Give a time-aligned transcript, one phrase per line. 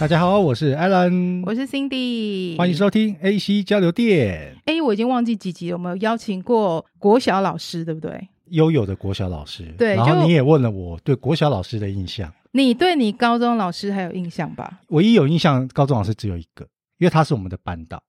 [0.00, 4.54] 大家好，我是 Alan，我是 Cindy，欢迎收听 AC 交流电。
[4.64, 8.28] 哎，我已经忘记几集有没有邀请过国小老师，对不对？
[8.50, 9.96] 悠悠的国小老师，对。
[9.96, 14.80] 然后你也问了我对国小老师的印象，你对你高中老师还有印象吧？
[14.90, 16.64] 唯一有印象高中老师只有一个，
[16.98, 18.00] 因为他是我们的班导，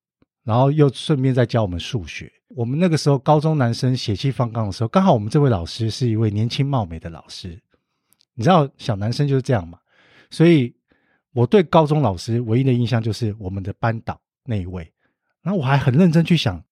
[0.44, 2.32] 然后又顺便在教我们数学。
[2.50, 7.60] 我们那个时候高中男生血气方刚的时候，刚好我们这位老师是一位年轻貌美的老师。
[8.36, 9.80] 你知道小男生就是这样嘛，
[10.30, 10.72] 所以。
[11.34, 14.92] 我对高中老师唯一的印象就是我们的班导那一位，
[15.42, 16.64] 然后我还很认真去想，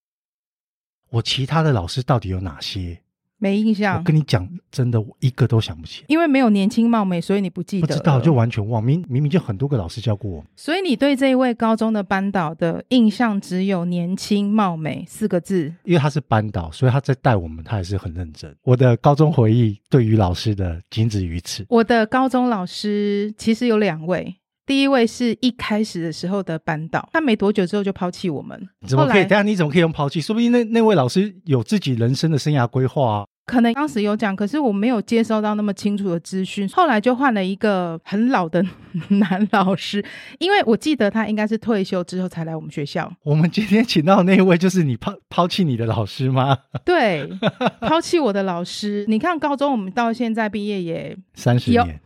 [1.10, 3.00] 我其他的老师到底有哪些？
[3.40, 3.98] 没印象。
[3.98, 6.02] 我跟你讲，真的，我一个都想不起。
[6.08, 7.86] 因为没有年轻貌美，所以你不记得。
[7.86, 10.44] 不知道就完全忘，明明明就很多个老师教过我。
[10.56, 15.72] 所以你对这一位高中的班导的印象只有年轻貌美四个字。
[15.84, 18.52] 因为他是班导，所以他在带我们，他也是很认真。
[18.64, 21.64] 我的高中回忆对于老师的仅止于此。
[21.68, 24.34] 我的高中老师其实有两位。
[24.68, 28.68] 第一位是一开始的时候的班导，他没多久之后就抛弃我们。
[28.86, 29.22] 怎么可以？
[29.22, 30.20] 等下你怎么可以用抛弃？
[30.20, 33.24] 说不定那那位老师有自己人生的生涯规划啊。
[33.46, 36.68] 可能当时有讲，可是我没有接收到那么清楚的资讯。
[36.68, 38.62] 后来就换了一个很老的
[39.08, 40.04] 男老师，
[40.38, 43.10] 因为我记得他应该是退休之后才来我们学校。
[43.22, 46.58] 我们今天请到的那一位就是你抛抛弃你的老师吗？
[46.84, 47.26] 对，
[47.80, 49.06] 抛弃我的老师。
[49.08, 51.98] 你看高中我们到现在毕业也三十年。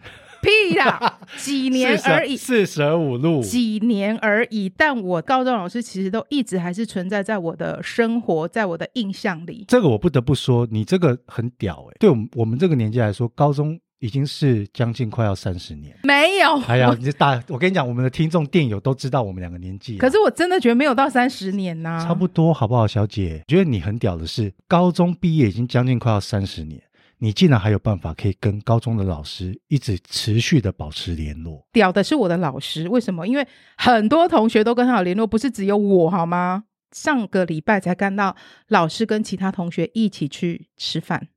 [0.43, 4.69] 屁啦， 几年而已，四舍五入，几年而已。
[4.69, 9.65] 但我高中老师其实都一直还是存在在我的生活，在我的印象里。
[9.69, 11.97] 这个我不得不说，你这个很屌哎、欸。
[12.01, 15.97] 对我们我们这个年纪来说，高中已经是将近快要三十年。
[16.03, 19.97] 没有，哎呀，你这大，我跟你讲，我们的听众电友都知道我们两个年纪。
[19.99, 23.43] 可是我真的觉得没有到三十年呐、啊，差不多好不好，小姐？
[23.47, 26.83] 觉得你很屌的是，高中毕业已经将近快要三十年。
[27.23, 31.65] 你竟然还有办法可以跟高中的老师一直持续的保持联络？
[31.73, 33.29] 屌的是我的老师，为什么？
[33.29, 36.65] 因为很多同学都跟他有联络，不是只有我好吗？
[36.91, 38.35] 上个礼拜才看到
[38.67, 41.29] 老师跟其他同学一起去吃饭。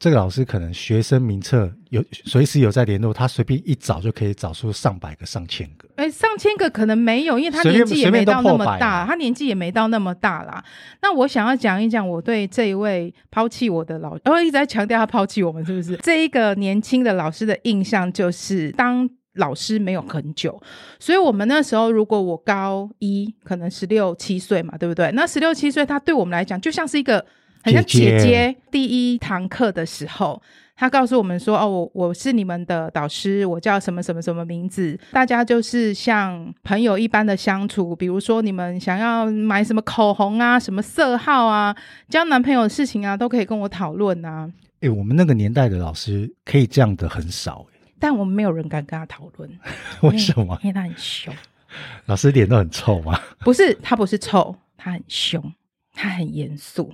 [0.00, 5.83] 这个老师可能学生名册有随时有在联络，他随便一找就可以找出上百个、上千个。
[5.96, 10.62] 哎，上千个可能没有，因为他年纪也没到那么大，他年纪也没到那么大啦。
[11.02, 15.96] 那我想要讲一讲我对这一位抛弃我的老师，我一直在强调他抛弃我们，是不是？
[16.02, 20.60] 这一个年轻的老师的印象就是，当老师没有很久，
[20.98, 25.10] 所以我们那时候如果我高一，可能十六七岁嘛，对不对？
[25.12, 27.24] 那十六七岁，他对我们来讲就像是一个。
[27.66, 30.42] 很像姐姐，姐姐第一堂课的时候，
[30.76, 34.98] 他告诉我们说：“哦，我我是你们的导师，我叫什么什么什么名字。
[35.12, 37.94] 大家就是像朋友一般的相处。
[37.94, 41.74] 比如说，你们想要买什么口红啊，什么色号啊，
[42.08, 44.50] 交男朋友的事情啊，都可以跟我讨论啊。”
[44.82, 47.64] 哎，我们那个年代的老师可以这样的很少，
[47.98, 49.50] 但我们没有人敢跟他讨论。
[50.02, 50.58] 为什么？
[50.62, 51.34] 因为他很凶。
[52.06, 53.18] 老师脸都很臭吗？
[53.40, 55.52] 不是，他不是臭，他很凶，
[55.92, 56.92] 他很严肃。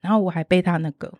[0.00, 1.12] 然后我还被他那个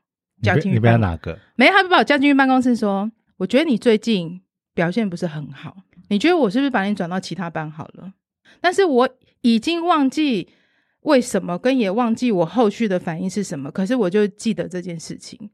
[0.42, 1.38] 叫进去，你不要哪个？
[1.56, 4.40] 没，他把我叫进去办公室说：“我觉得你最近
[4.74, 5.76] 表现不是很好，
[6.08, 8.12] 你觉得我是不是把你转到其他班好了？”
[8.60, 9.08] 但是我
[9.40, 10.48] 已经忘记
[11.00, 13.70] 为什么，跟也忘记我后续的反应是什么。
[13.70, 15.50] 可是我就记得这件事情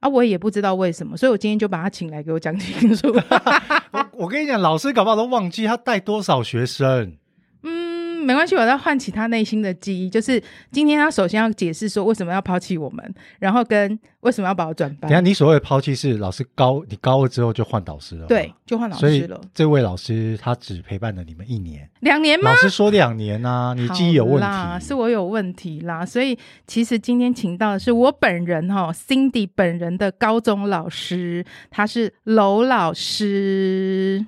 [0.00, 3.08] 啊，我也不知道为什么，所以我今天就把他请来给我讲清楚。
[3.92, 7.16] 我我跟你讲，老师搞不好都忘记他带多少学生。
[8.24, 10.08] 没关系，我在唤起他内心的记忆。
[10.08, 15.08] 就是今天他首先要解释说为什么要抛弃我们，然后跟为什么要把我转班。
[15.08, 18.26] 等下，你所谓的抛弃是老师高，你高了之后就换导师了。
[18.26, 19.40] 对，就换老师了。
[19.54, 22.50] 这位老师他只陪伴了你们一年，两年吗？
[22.50, 26.04] 老师说两年啊，你记忆有问题，是我有问题啦。
[26.04, 34.26] 所以其实今天请到的是我本人哈，Cindy 本人的高中老师，他是娄老师。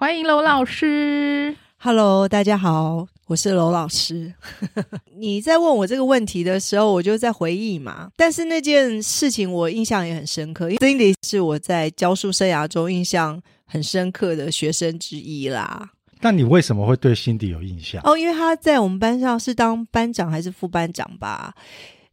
[0.00, 4.32] 欢迎娄老师，Hello，大家好，我是娄老师。
[5.18, 8.08] 你在问我这个问题的时候，我就在回忆嘛。
[8.16, 15.90] 但是那件事情我印象也很深刻，因为 Cindy 是我在教书生涯中印象很深刻的学生之一啦。
[16.20, 18.00] 那你为什么会对 Cindy 有印象？
[18.04, 21.52] 哦，因为他在我们班上是当班长还是副班长吧？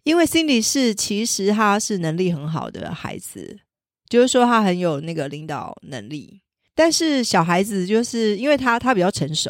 [0.02, 3.60] 因为 Cindy 是其实他是能力很好的孩子，
[4.10, 6.42] 就是说他很有那个领导能力。
[6.75, 9.50] 但是小孩子就是因为他他比较成熟，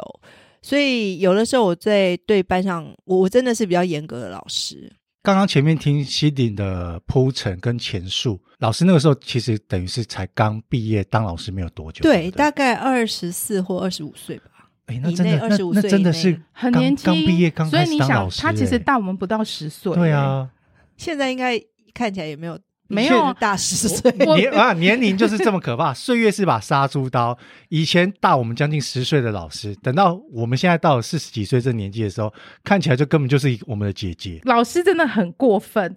[0.62, 4.90] 所以有的时候我在对班上，我我真的是比较严格的老师。
[5.24, 14.52] 刚刚前面听 Cindy 的铺陈跟前述，老师那个时候其实等于是才刚毕业当老师没有多久，对，对对大概二十四或二十五岁吧。
[14.86, 19.96] 哎，那真的二十五岁那真的是很年轻，刚毕业刚开始当老师，所以你想，他其实大我们不到十岁。
[19.96, 20.48] 对啊，
[20.96, 21.60] 现在应该
[21.92, 25.94] 看起来也没有没有大十岁，年啊年龄就是这么可怕。
[25.94, 27.38] 岁月是把杀猪刀，
[27.70, 32.32] 以前大我们将近十岁的老师，等到我们现在到了四十几岁这年纪的时候，
[32.64, 34.40] 看起来就根本就是我们的姐姐。
[34.44, 35.96] 老师真的很过分，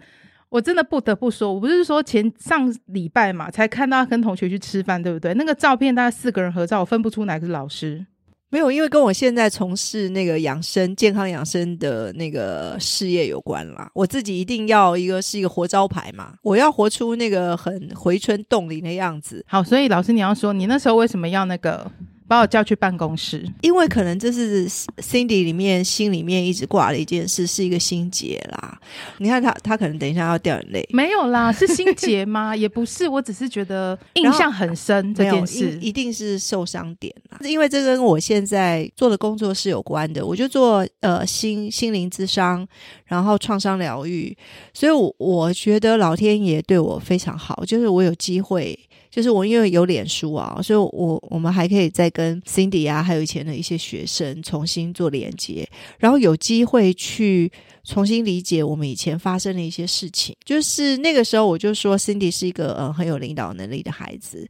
[0.48, 5.34] 我真的不得不说，我不是说前上礼拜嘛，才看到跟同学去吃饭，对不对？
[5.34, 8.06] 那个照片大概四个人合照，我分不出哪个是老师。
[8.50, 13.90] 没有，因为跟我现在从事那个养生、健康养生的那个事业有关啦。
[13.94, 19.44] 我自己一定要一个是一个活招牌嘛，我要活出那个很回春冻龄的样子。
[19.46, 21.90] 好，所以老师你要说，你那时候为什么要那个？
[22.28, 28.78] 把我叫去办公室，因为可能这是 Cindy 里面心里面一直挂的一件事，是一个心结啦。
[29.16, 30.86] 你看他，他可能等一下要掉眼泪。
[30.92, 32.54] 没有啦，是心结吗？
[32.56, 37.38] 也不是，我只是觉得印象很深这件事，一定是受伤点啦。
[37.44, 42.66] 因为这跟我现在做的工作是有关的，我就做呃心心灵咨商，
[43.06, 44.36] 然后创伤疗愈，
[44.74, 48.78] 所以我我觉得老天爷对我非常好，就是我有机会。
[49.18, 55.68] 就是我因为有脸书啊，所以我我们还可以再跟 Cindy 啊，还有以前的一些学生重新做连接，
[55.98, 57.50] 然后有机会去
[57.82, 60.36] 重新理解我们以前发生的一些事情。
[60.44, 64.48] 就是那个时候，我就说 Cindy 是一个呃很有领导能力的孩子，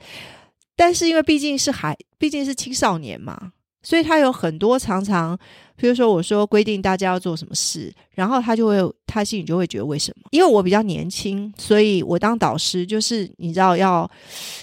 [0.77, 3.53] 但是因为毕竟是孩，毕竟是青少年嘛。
[3.89, 5.35] 所以他有很多常常，
[5.75, 8.77] 比如说我说规定大家要做什么事，然后他就会
[9.07, 10.25] 他心里就会觉得为什么？
[10.31, 14.07] 因为我比较年轻，所以我当导师就是你知道要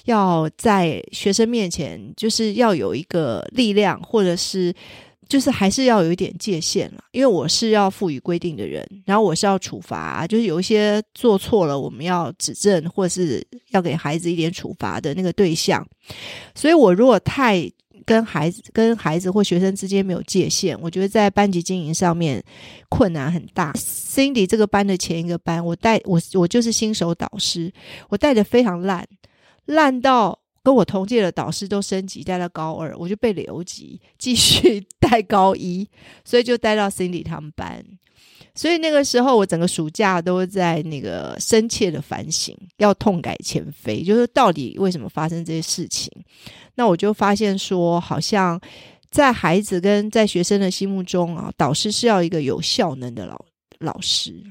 [0.03, 4.71] 要在学生面前就是要有一个力量，或者是
[5.27, 7.03] 就是还是要有一点界限了。
[7.11, 15.83] 因为我是要赋予规定的人，然后我是要处罚，就是有一些做错了，我们要指正，或是要给孩子一点处罚的那个对象。
[16.53, 17.67] 所以我如果太
[18.05, 22.43] 跟孩子、跟孩子或学生之间没有界限，我觉得在班级经营上面
[22.87, 23.73] 困难很大。
[23.73, 27.71] Cindy 这个班的前一个班，我带我我就是新手导师，
[28.09, 29.05] 我带的非常烂，
[29.65, 35.87] 烂到跟我同届的导师都升级带到高二，我就被留级继续 带高一，
[36.23, 37.83] 所以就带到 Cindy 他们班。
[38.55, 46.09] 所以那个时候，我整个暑假都在那个深切的反省，要痛改前非，就是到底为什么发生这些事情。
[46.75, 48.59] 那我就发现说，好像
[49.11, 53.45] 在孩子跟在学生的心目中啊，导师是要一个有效能的老
[53.79, 54.41] 老师，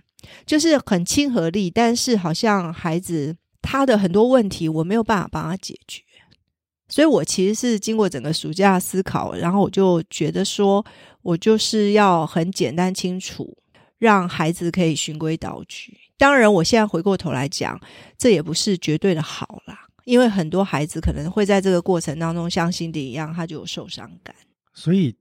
[0.45, 6.03] 就是很亲和力，但是好像孩子他的很多问题，我没有办法帮他解决。
[6.89, 10.85] 所以我其实是经过整个暑假思考，然后我就觉得说，
[11.23, 13.57] 我就是要很简单清楚。
[14.05, 15.97] 让孩子可以循规蹈矩。
[16.19, 17.81] 当然，我现在回过头来讲，
[18.19, 24.37] 这也不是绝对的好啦，因为很多孩子可能会在这个过程当中，像辛迪一样，他就有受伤感。
[24.75, 25.17] 所以，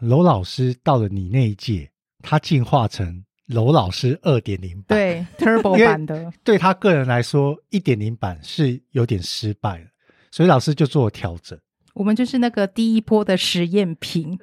[0.00, 1.90] 娄老师到了你那一届，
[2.22, 6.32] 他进化成娄老师二点零版，对，Turbo 版的。
[6.42, 9.86] 对他个人来说，一点零版是有点失败了，
[10.30, 11.58] 所以老师就做了调整。
[11.92, 14.36] 我们就是那个第一波的实验品。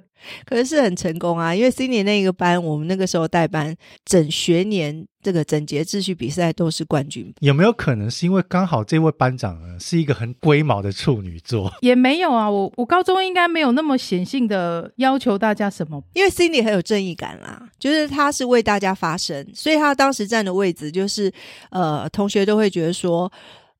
[0.45, 3.75] 可是是很成功啊，因为今年那个班，我们那个时候带班，
[4.05, 7.33] 整学年这个整洁秩序比赛都是冠军。
[7.39, 11.71] 有没有可能是因为刚好这位班长呢是一个很龟毛的处女座？
[11.81, 21.31] 也没有啊，我我高中应该没有那么显性的要求大家什么，因为心里很有正义感啦，就是他是为大家发声，所以他当时站的位置就是，
[21.69, 23.31] 呃，同学都会觉得说。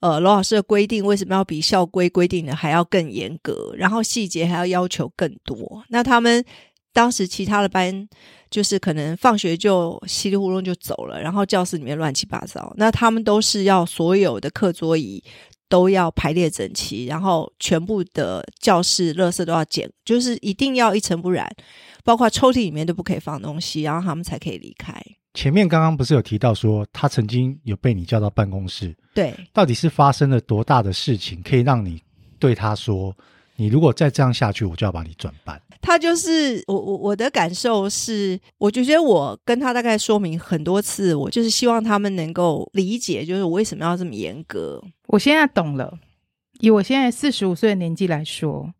[0.01, 3.74] 呃，罗老师的规定为什么要比校规规定的还要更严格？
[3.77, 5.84] 然后细节还要要求更多。
[5.89, 6.43] 那他们
[6.91, 8.10] 当时其他的班
[8.50, 12.74] 就是可能放学就稀里糊涂就走了，然后教室里面乱七八糟。
[12.77, 15.24] 那他们都是要所有的课桌椅
[15.70, 21.48] 都要排列整齐，然后全部的教室垃圾都要捡，就是一定要一尘不染，
[22.03, 25.00] 包括抽屉里面都不可以放东西，然后他们才可以离开。
[25.34, 28.96] 前面刚刚不是有提到说他曾经有被你叫到办公室？
[29.14, 32.02] 对，到底是发生了多大的事情，可以让你
[32.38, 33.16] 对他说
[33.56, 44.84] ：“你如果再这样下去，我就要把你转班。”他就是我，我我的感受是，我就觉得我跟他大概说明很多次，我就是希望他们能够理解，就是我为什么要这么严格。
[45.08, 45.98] 我现在懂了，
[46.60, 48.74] 以我现在四十五岁的年纪来说。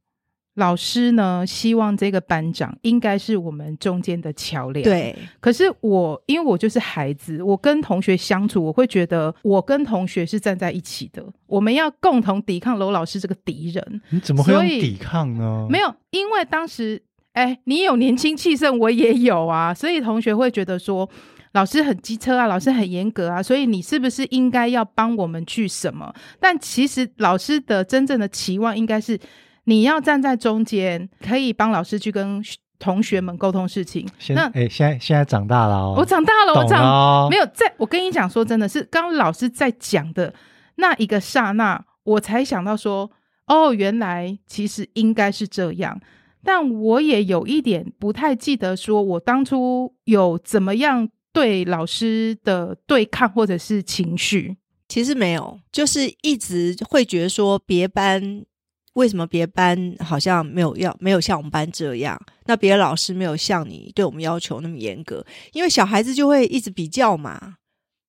[0.56, 4.84] 老师呢，希望这个班长应该是我们中间的桥梁。
[4.84, 14.02] 对，可是我因为我就是孩子，我跟同学相处，我会觉得我跟同学是站在一起的，我们要共同抵抗娄老师这个敌人。
[14.10, 15.66] 你怎么会用抵抗呢？
[15.70, 21.10] 没有，因为当时，哎，你有年轻气盛，我也有啊，所以同学会觉得说，
[21.54, 26.14] 老师很机车啊，老师很严格啊，所以你是不是应该要帮我们去什么？
[26.42, 29.18] 但其实老师的真正的期望应该是。
[29.66, 32.44] 你要站在中间，可以帮老师去跟
[32.80, 34.08] 同学们沟通事情。
[34.30, 37.72] 那哎，现在现在长大了哦，我长大了，我长没有在。
[37.78, 40.34] 我跟你讲说，真的是刚刚老师在讲的
[40.76, 43.12] 那一个刹那，我才想到说，
[43.46, 46.02] 哦，原来其实应该是这样。
[46.44, 54.58] 但我也有一点不太记得，说我当初有怎么样对老师的对抗或者是情绪。
[54.90, 58.44] 其实没有，就是一直会觉得说别班
[58.94, 67.56] 为什么别班好像没有要没有像我们班这样，那别的老师没有像你对我们要求那么严格，因为小孩子就会一直比较嘛，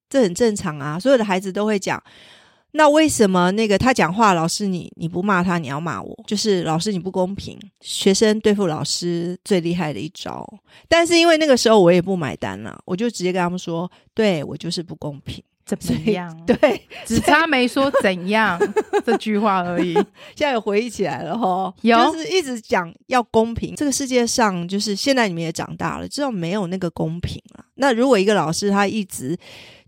[0.09, 2.03] 这很正常啊，所有的孩子都会讲，
[2.73, 10.45] 那为什么那个他讲话，老师你你不骂他，你要骂我，就是老师你不公平，学生对付老师最厉害的一招，
[10.89, 15.45] 但是因为那个时候我也不买单了，我就直接跟他们说，对我就是不公平。
[15.65, 16.45] 怎么样？
[16.45, 18.59] 对， 只差没说怎样
[19.07, 19.95] 这句话而已。
[20.35, 23.75] 现在有回忆起来了哈，有就是一直讲要公平。
[23.77, 27.65] 这个世界上，就是现在你们也长大了，知道没有那个公平了。
[27.77, 29.37] 那如果一个老师他一直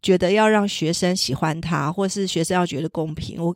[0.01, 3.55] 觉得要让学生喜欢他，或是学生要觉得公平，我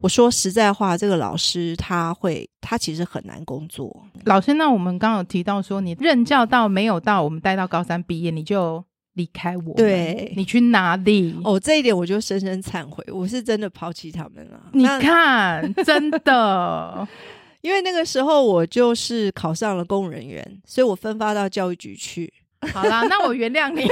[0.00, 4.04] 我说实在话，这个老师他会他其实很难工作。
[4.24, 8.84] 老师，那我们刚刚有提到说，你任教到没有到我们带到高三毕业，你就。
[9.14, 11.34] 离开我，对，你去哪里？
[11.44, 14.60] 哦，这一点我就深深忏悔，我是真的抛弃他们了。
[14.72, 17.06] 你看，真的，
[17.60, 22.32] 因为那个时候我就是考上了公务人员，所以我分发到教育局去。
[22.72, 23.86] 好啦，那我原谅你，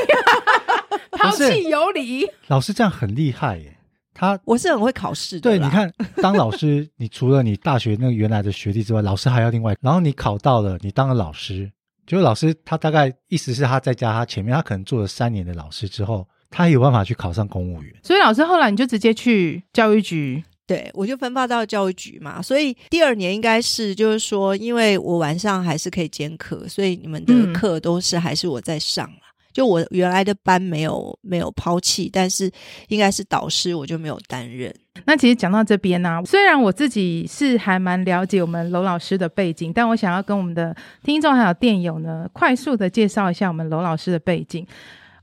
[1.18, 2.26] 抛弃有理。
[2.46, 3.76] 老师这样很厉害耶，
[4.14, 5.42] 他我是很会考试的。
[5.42, 11.70] 对，你看，当老师，你除了你大学那个原来的学历之外，老师还要另外，然后你考到了，你当了老师。
[12.06, 17.94] 就是老师，他大概意思是他在家，他前面他可能做了三年的老师之后，他有办法去考上公务员。
[18.02, 22.42] 所以老师后来你就直接去教育局，对，我就分发到教育局嘛。
[22.42, 29.29] 所以第二年应该是就是说，因为我晚上还是可以兼课，所以你们的课都是还是我在上了。
[29.52, 32.50] 就我原来的班没有没有抛弃，但是
[32.88, 34.74] 应该是导师，我就没有担任。
[35.06, 44.66] 那其实讲到这边呢、虽然我自己是还蛮了解我们娄老师的背景，但我想要跟我们的听众还有电友呢，快速的介绍一下我们娄老师的背景。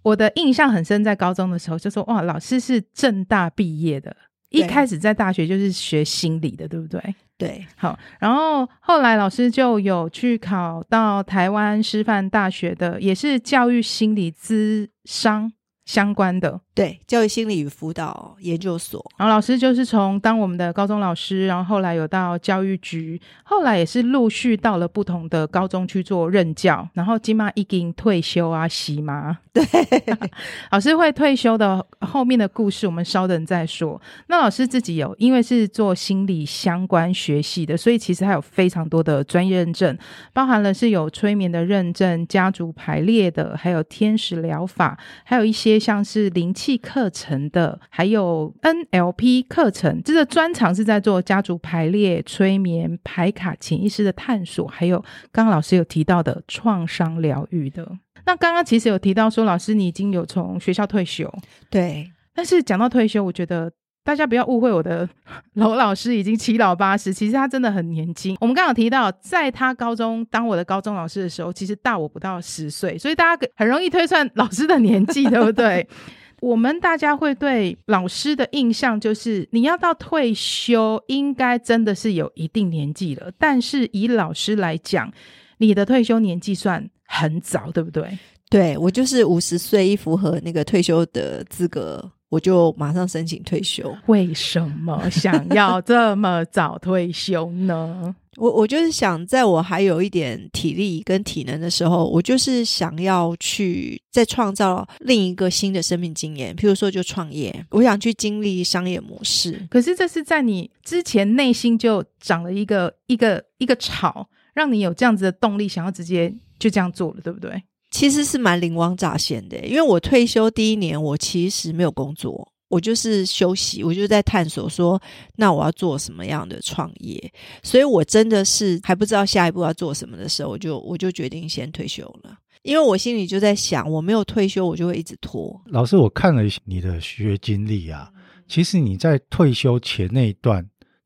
[0.03, 4.15] 我的印象很深，在高中的时候就说，哇，老师是政大毕业的，
[4.49, 7.15] 一开始在大学就是学心理的，对不对？
[7.37, 15.51] 对，好，然后后来老师就有去考到台湾师范大学的，也是教育心理咨商
[15.87, 16.61] 相关的。
[16.75, 19.03] 对，教育心理与辅导研究所。
[19.17, 26.87] 然后老师就是从当我们的高中老师，然后后来有到教育局，后来也是陆续到了不同的高中去做任教。
[26.93, 29.35] 然后金妈已经退休啊，喜妈。
[29.51, 29.65] 对，
[30.69, 33.99] 老师会退休的后面的故事，我们稍等再说。
[34.27, 39.97] 那老师自己有，因为是做心理相关学系的，所以其实还有非常多的专业认证，
[40.31, 46.77] 包含了是有催眠的认证、家族排列的，还有天使疗法，还有一些像是灵气。
[46.77, 54.99] 课程的，还有 NLP 课程，这个专长是在做家族排列、催眠、排卡、潜意识的探索，还有
[55.31, 57.85] 刚刚老师有提到的创伤疗愈的。
[58.25, 61.29] 那刚刚其实有提到说，老师你已经有从学校退休，
[61.69, 62.09] 对。
[62.33, 63.71] 但是讲到退休，我觉得。
[64.07, 65.05] 大家不要误会，我的
[65.55, 68.37] 娄老师已经七老八十，其实他真的很年轻。
[68.39, 75.85] 我们刚刚有提到，在他高中当我的高中老师的时候，其实大我不到十岁，所以大家很容易推算老师的年纪，对不对？
[76.39, 83.29] 我们大家会对老师的印象就是，你要到退休，应该真的是有一定年纪了。
[83.37, 85.11] 但是以老师来讲，
[85.57, 88.17] 你的退休年纪算很早，对不对？
[88.49, 92.09] 对，我就是五十岁，一符合那个退休的资格。
[92.29, 93.95] 我就马上申请退休。
[94.07, 98.15] 为什么想要这么早退休呢？
[98.37, 106.55] 我我就是想，在我还有一点体力跟体能的时候，我就是想要去再创造另一个新的生命经验。
[106.55, 109.65] 譬如说，就创业，我想去经历商业模式。
[109.71, 117.63] 可是这是在你之前内心就长了一个一个一个草，让你有这样子的动力，想要直接就这样做了，对不对？
[117.97, 125.01] 其实是蛮灵光乍现的，因为我退休第一年，我其实没有工作，我就是休息，我就在探索说，
[125.37, 127.33] 那我要做什么样的创业？
[127.63, 135.59] 所以我真的是还不知道下一步要做什么的时候，我就我就决定先退休了，因为我心里就在想，我没有退休，我就会一直拖。
[135.65, 138.11] 老师，我看了你的学经历啊，
[138.47, 140.63] 其实你在退休前那一段。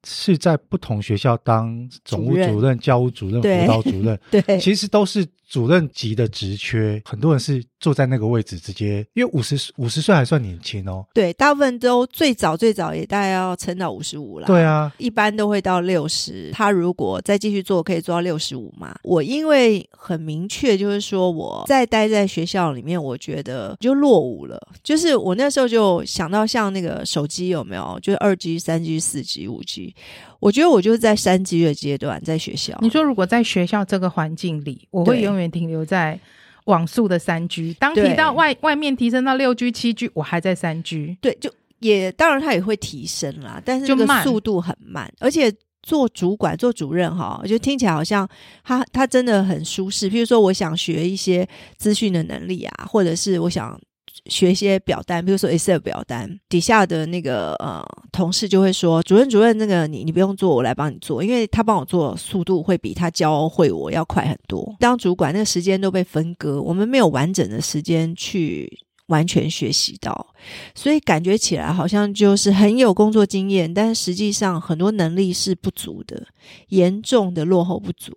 [0.08, 7.02] 是在不同学校当总务主任、教务主任、辅导主任， 对，其实都是主任级的职缺。
[7.06, 11.04] 很多人是坐在那个位置直接，因为五十五十岁还算年轻哦。
[11.14, 14.46] 对，大部分都最早最早也大概要撑到五十五了。
[14.46, 16.52] 对啊，一般都会到六十。
[16.54, 18.96] 他如果再继续做，可以做到六十五嘛？
[19.04, 24.62] 我因为很明确，就是说我再待在学校里面，我觉得就落伍了。
[24.84, 29.96] 就是我那时候就想到像那个手机有没有，就是二 G、三 G、四 G、五 G。
[30.40, 32.78] 我觉得我就是在三 G 的阶段，在学校。
[32.82, 36.20] 你说如果在学校这个环境里，我会永远停留在
[36.66, 37.74] 网速的三 G。
[37.80, 41.18] 当提到外外面提升到六 G、七 G，我还在三 G。
[41.22, 48.28] 对，就也当然它也会提升啦，但是这个速度很慢，慢而且做主管、做主任哈，我觉得听起来好像
[48.64, 50.10] 他他真的很舒适。
[50.10, 53.80] 譬如说，我想学一些资讯的能力啊，或者是我想。
[54.26, 64.76] 学一些表单，比如说 Excel 表单，底下的那个呃同事就会说：“主任，主任，那个你你不用做，我来帮你做，因为他帮我做速度会比他教会我要快很多。
[64.80, 68.72] 当主管，那个时间都被分割，我们没有完整的时间去。”
[69.12, 70.26] 完全学习到，
[70.74, 76.26] 所以感觉起来好像就是很有工作经验，但实际上很多能力是不足的，
[76.70, 78.12] 严重的落后不足。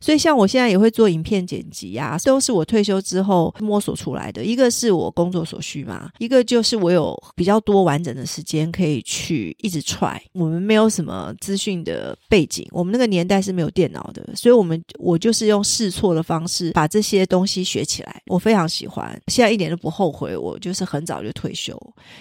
[0.00, 4.42] 所以像我现在也会做影片剪辑呀、啊，都是我退休之后摸索出来的。
[4.42, 10.18] 一个是我工作所需嘛，一个就是我有比较多完整的时间可以去一直 try。
[10.32, 18.22] 我们没有什么资讯的背景，我们那个年代是没有电脑的，所以我们我就是用试错的方式把这些东西学起来。
[18.26, 20.36] 我非常喜欢，现在一点都不后悔。
[20.38, 21.76] 我就是很早就退休，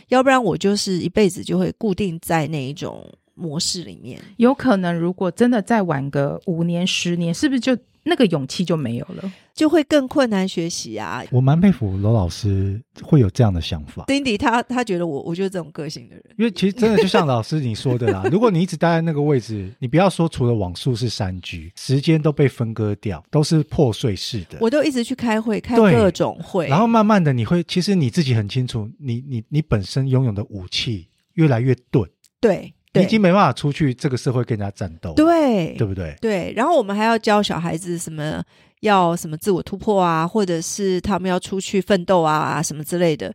[0.09, 3.05] 要不然我就是一辈子就会固定在那一种
[3.36, 4.19] 模式里面。
[4.38, 9.31] 有可能，如果真的再晚个五年、十年，是不是就那个勇气就没有了？
[9.57, 11.23] 就会更困难学习啊！
[11.31, 14.05] 我蛮佩服罗老师会有这样的想法。
[14.05, 16.23] Cindy 他他觉得我，我就是这种个性的人。
[16.37, 24.59] 因为其实真的就像老师你说的啦， 如果你一直待在那个位置，你不要说除了网速是三 G，时间都被分割掉，都是破碎式的。
[24.61, 32.07] 我都一直去开会，开各种会，然后慢慢的你会，其实你自己很清楚，你你你本身拥有的武器越来越钝。
[32.39, 32.71] 对。
[32.93, 36.15] 你已经没办法出去这个社会跟人家战斗，对，对不对？
[36.19, 38.43] 对，然后我们还要教小孩子什么，
[38.81, 43.33] 要什么自我突破啊，或者是他们要出去奋斗啊，什么之类的，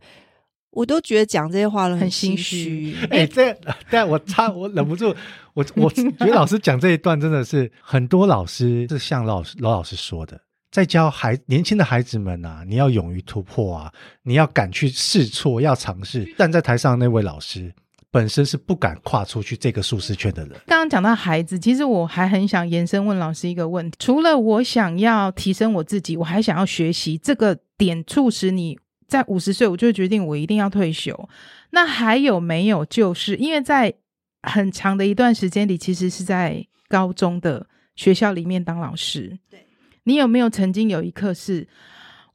[0.71, 2.95] 我都觉得讲这些话了很心虚。
[3.11, 3.55] 哎、欸，这
[3.89, 5.15] 但我差我忍不住，
[5.53, 10.39] 我我 觉得老师讲这一段真的是很多老师是像老师罗老师说的，
[10.71, 13.91] 在教孩年轻的孩子们啊，你要勇于突破啊，
[14.23, 16.23] 你要敢去试错，要尝试。
[16.37, 17.73] 站在台上那位老师。
[18.13, 20.51] 本身是不敢跨出去这个舒适圈的人。
[20.67, 31.27] 刚刚讲到孩子，其实我还很想延伸问老师一个问题：除了我想要提升我自己，我还想要学习，这个点促使你在五十岁，我就决定我一定要退休。
[31.71, 32.85] 那还有没有？
[32.85, 33.91] 就是因为在
[34.43, 39.39] 很长的一段时间里，其实是在高中的学校里面当老师。
[39.49, 39.65] 对，
[40.03, 41.67] 你有没有曾经有一刻是，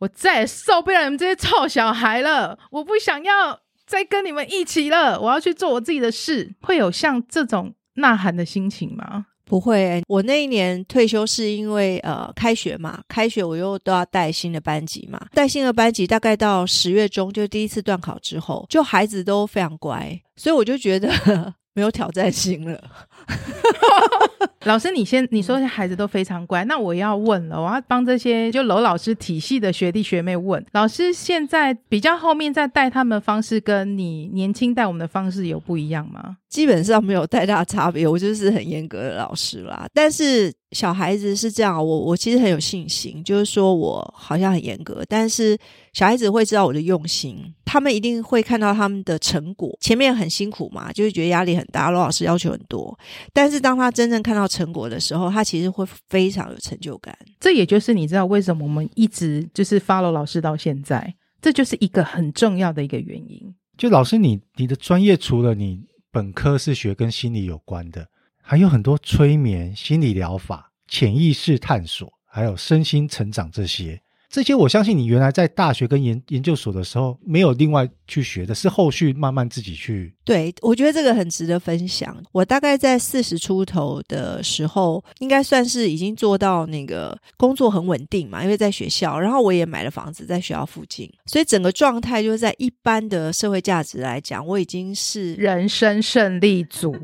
[0.00, 3.60] 我再也受不了你们这些臭小孩了，我不想要。
[3.88, 6.54] 再跟你们一起了，我要去做我自己的事。
[6.60, 9.26] 会有像这种呐喊的心情吗？
[9.44, 22.76] 不会、我那一年退休是因为呃开学嘛，开学我又都要带新的班级嘛，带新的班级大概到十月中就第一次段考之后，就孩子都非常乖，所以我就觉得没有挑战性了。
[24.64, 36.38] 老师，你先你说孩子都非常乖，那我要问了，我要帮这些就娄老师体系的学弟学妹问，老师现在比较后面在带他们的方式，跟你年轻带我们的方式有不一样吗？
[36.48, 39.86] 基本上没有太大差别，我就是很严格的老师啦。
[39.94, 45.58] 但是小孩子是这样，我我其实很有信心，就是说我好像很严格，但是
[45.92, 49.76] 小孩子会知道我的用心，他们一定会看到他们的成果。
[49.80, 52.98] 前面很辛苦嘛，就是觉得压力很大，罗老师要求很多，
[53.32, 57.16] 但是当他真正看到成果的时候，他其实会非常有成就感。
[57.40, 63.54] 这也就是你知道为什么我们一直就是 follow 老师到现在，这就是一个很重要的一个原因。
[63.76, 65.86] 就老师你你的专业除了你。
[66.10, 68.08] 本科是学跟心理有关的，
[68.50, 74.00] 还有很多催眠、心理疗法、潜意识探索，还有身心成长这些。
[74.30, 80.14] 这些我相信你原来在大学跟研研究所的时候没有另外去学的，是后续慢慢自己去。
[80.24, 82.16] 对，我觉得这个很值得分享。
[82.32, 96.96] 我大概在四十出头的时候，应该算是已经做到那个工作很稳定嘛，因为在学校，然后我也买了房子在学校附近，所以整个状态就是在一般的社会价值来讲，我已经是人生胜利组。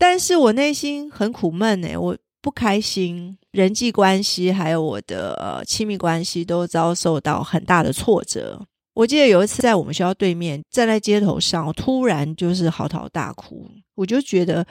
[0.00, 2.16] 但是我内心很苦闷哎，我。
[2.42, 8.58] 不开心，人际关系还有我的呃亲密关系都遭受到很大的挫折。
[8.94, 13.70] 我记得有一次在我们学校对面站在街头上，突然就是嚎啕大哭。
[13.94, 14.66] 我就觉得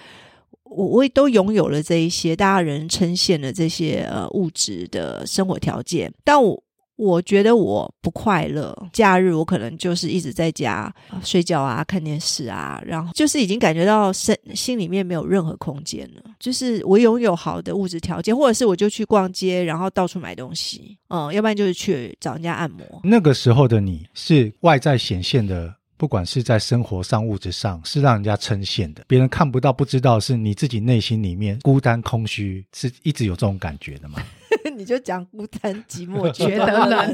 [0.64, 6.60] 我我也都拥有了这一些大家人称羡的这些呃物质的生活条件，但我
[7.00, 16.22] 我觉得我不快乐，假日我可能就是一直在家睡觉啊、看电视啊，然后就是已经感觉到身心里面没有任何空间了。
[16.40, 22.80] 就是我拥有好的物质条件，或者是我就去逛街，然后到处买东西，嗯，要不然就是去找人家按摩。
[23.04, 25.74] 那个时候的你是外在显现的。
[26.00, 34.24] 不管是在生活上、物质上，是让人家称羡的，别人看不到、不知道，是你自己内心里面孤单、空虚，是一直有这种感觉的吗？
[34.76, 37.14] 你就讲孤单、寂寞， 觉得冷。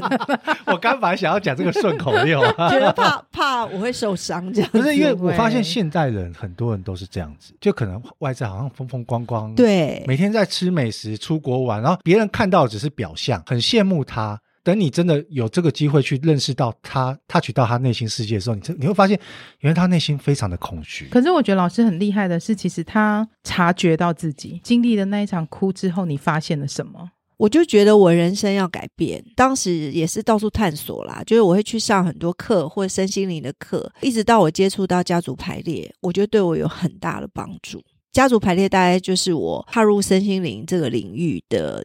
[0.66, 4.78] 我刚本来想要讲这个顺口溜， 觉得怕怕我会受伤，这样子。
[4.78, 14.40] 不是因为我发现现代人很多人都是这样子，就可能外在好像风风光光，对，每天在吃美食、出国玩，然后别人看到只是表象，很羡慕他。
[14.62, 19.16] 等你真的有这个机会去认识到他，他取到他内心世界的时候，你你会发现，
[19.60, 21.06] 原来他内心非常的空虚。
[21.08, 27.10] 可是我觉得老师很厉害的是，其实他察觉到自己经历的那一场哭之后，你发现了什么？
[27.38, 37.82] 我就觉得我人生要改变，当时也是到处探索啦，就是我会去上很多课或身心灵的课，一直到我接触到家族排列，我觉得对我有很大的帮助。
[38.12, 41.84] 家族排列大概就是我踏入身心灵这个领域的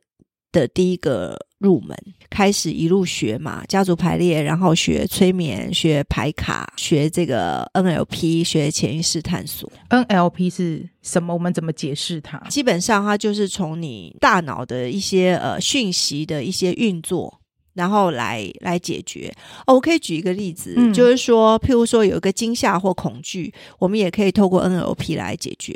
[0.52, 1.38] 的第一个。
[1.62, 1.96] 入门
[2.28, 9.72] 开始一路学嘛，家族排列，然后学催眠，学排卡，学这个 NLP，学潜意识探索。
[9.92, 11.32] NLP 是什么？
[11.32, 12.40] 我们怎么解释它？
[12.50, 17.40] 基本上它就是从你大脑的一些呃讯息的一些运作，
[17.76, 19.32] 然后来来解决。
[19.68, 25.76] 哦，我可以举一个例子，嗯，就是说，譬如说有一个惊吓或恐惧，我们也可以透过 NLP 来解决。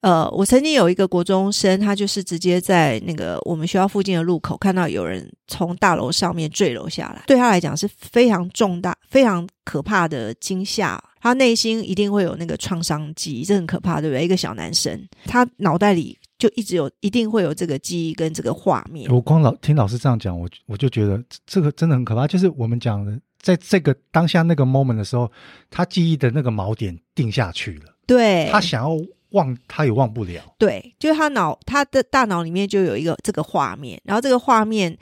[0.00, 14.24] 呃，我曾经有一个国中生，他就是直接在那个我们学校附近的路口看到有人从大楼上面坠楼下来，对他来讲是非常重大、非常可怕的惊吓，他内心一定会有那个创伤记忆，这很可怕，对不对？
[14.24, 19.10] 一个小男生，他脑袋里就一直有，一定会有这个记忆跟这个画面。
[19.12, 22.24] 我光老听老师这样讲，我我就觉得这个真的很可怕。
[22.24, 25.28] 就是我们讲的，在这个当下那个 moment 的时候，
[25.68, 28.96] 他记忆的那个锚点定下去了，对，他想要。
[29.30, 34.96] 忘他也忘不了，对，就是他脑他的大脑里面就有一个这个画面，然后这个画面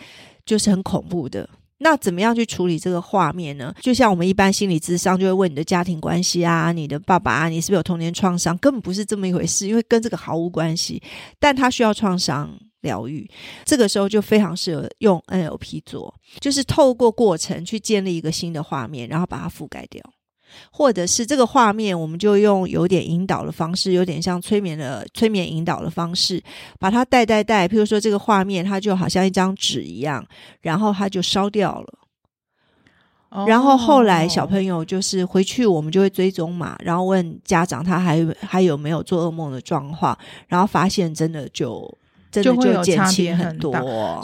[0.45, 1.49] 就是很恐怖的。
[1.79, 3.75] 那怎么样去处理这个画面呢？
[3.83, 8.57] 就像我们一般心理咨商就会问你的家庭关系啊，你的爸爸啊，你是不是有童年创伤？
[8.57, 11.03] 根本不是这么一回事，因为跟这个毫无关系。
[11.39, 13.31] 但他需要创伤疗愈，
[13.67, 20.03] 这个时候就非常适合用 NLP 做，就是透过过程去建立一个新的画面，然后把它覆盖掉。
[20.71, 26.43] 或者是这个画面，我们就用有点引导的方式，有点像催眠的催眠引导的方式，
[26.79, 27.67] 把它带带带。
[27.69, 30.25] 譬如说，这个画面它就好像一张纸一样，
[30.61, 31.99] 然后它就烧掉了。
[33.31, 33.49] Oh.
[33.49, 40.17] 然后后来小朋友就是回去，我们就会追踪嘛，然后问家长他还还有没有做噩梦的状况，
[40.49, 41.99] 然后发现真的就。
[42.43, 43.73] 就会有差别很多，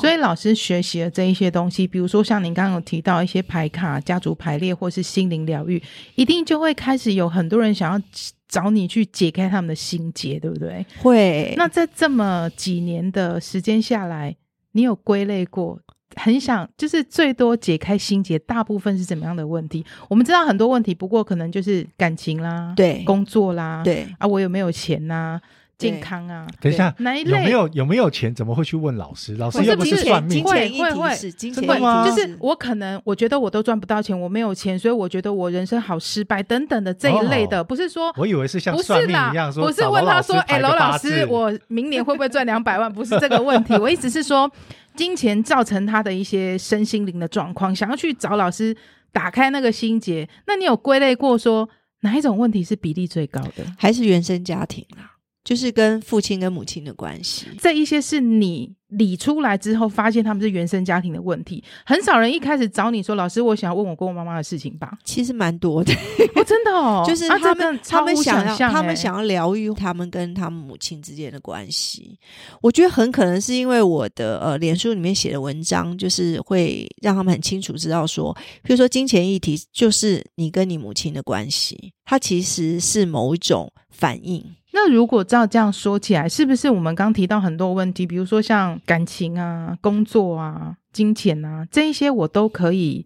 [0.00, 5.82] 所以老师学习的这一些东西，比如说像您刚刚有提到一些牌卡、家族排列，或是心灵疗愈，
[6.14, 8.00] 一定就会开始有很多人想要
[8.48, 10.84] 找你去解开他们的心结，对不对？
[11.00, 11.54] 会。
[11.56, 14.36] 那在这么几年的时间下来，
[14.72, 15.78] 你有归类过，
[16.16, 19.84] 很想就是最多解开心结，大部分是怎么样的问题？
[20.08, 25.40] 我们知道很多问题，不过可能就是感情啦，对，工作啦，对啊，我有没有钱呐、啊？
[25.82, 26.46] 健康啊！
[26.60, 28.34] 等一下，有没有有没有钱？
[28.34, 29.34] 怎么会去问老师？
[29.36, 32.08] 老师又不是算命，会会会，真的吗？
[32.08, 42.92] 就是我可能我觉得我都赚不到钱，我没有钱，所以我觉得我人生好失败等等的这一类的，不是说我以为是像算命一样说，不是问他说，哎，罗老师，我明年会不会赚两百万？
[42.92, 44.50] 不是这个问题，我意思是说，
[44.94, 48.76] 金钱造成他的一些身心灵的状况，想要去找老师
[49.10, 50.28] 打开那个心结。
[50.46, 51.68] 那你有归类过说
[52.00, 53.64] 哪一种问题是比例最高的？
[53.78, 55.11] 还是原生家庭啊？
[55.44, 61.62] 就是跟父亲跟母亲的关系，这一些是你理出来之后，发现他们是原生家庭的问题。
[61.84, 65.92] 很少人一开始找你说：“老师，我想要问我跟我妈妈的事情吧。”其实蛮多的，
[66.36, 72.18] 哦，真的哦， 就是他们、啊、他们想要想他们想要疗愈他们跟他们母亲之间的关系。
[72.60, 84.44] 我觉得很可能是因为我的呃，脸书里面写的文章，就是会让他们很清楚知道说，比如说金钱议题，就是你跟你母亲的关系，它其实是某一种反应。
[84.74, 93.04] 那如果照这样说起来，是不是我们刚提到很多问题，比如说像感情啊、工作啊、金钱啊这一些，我都可以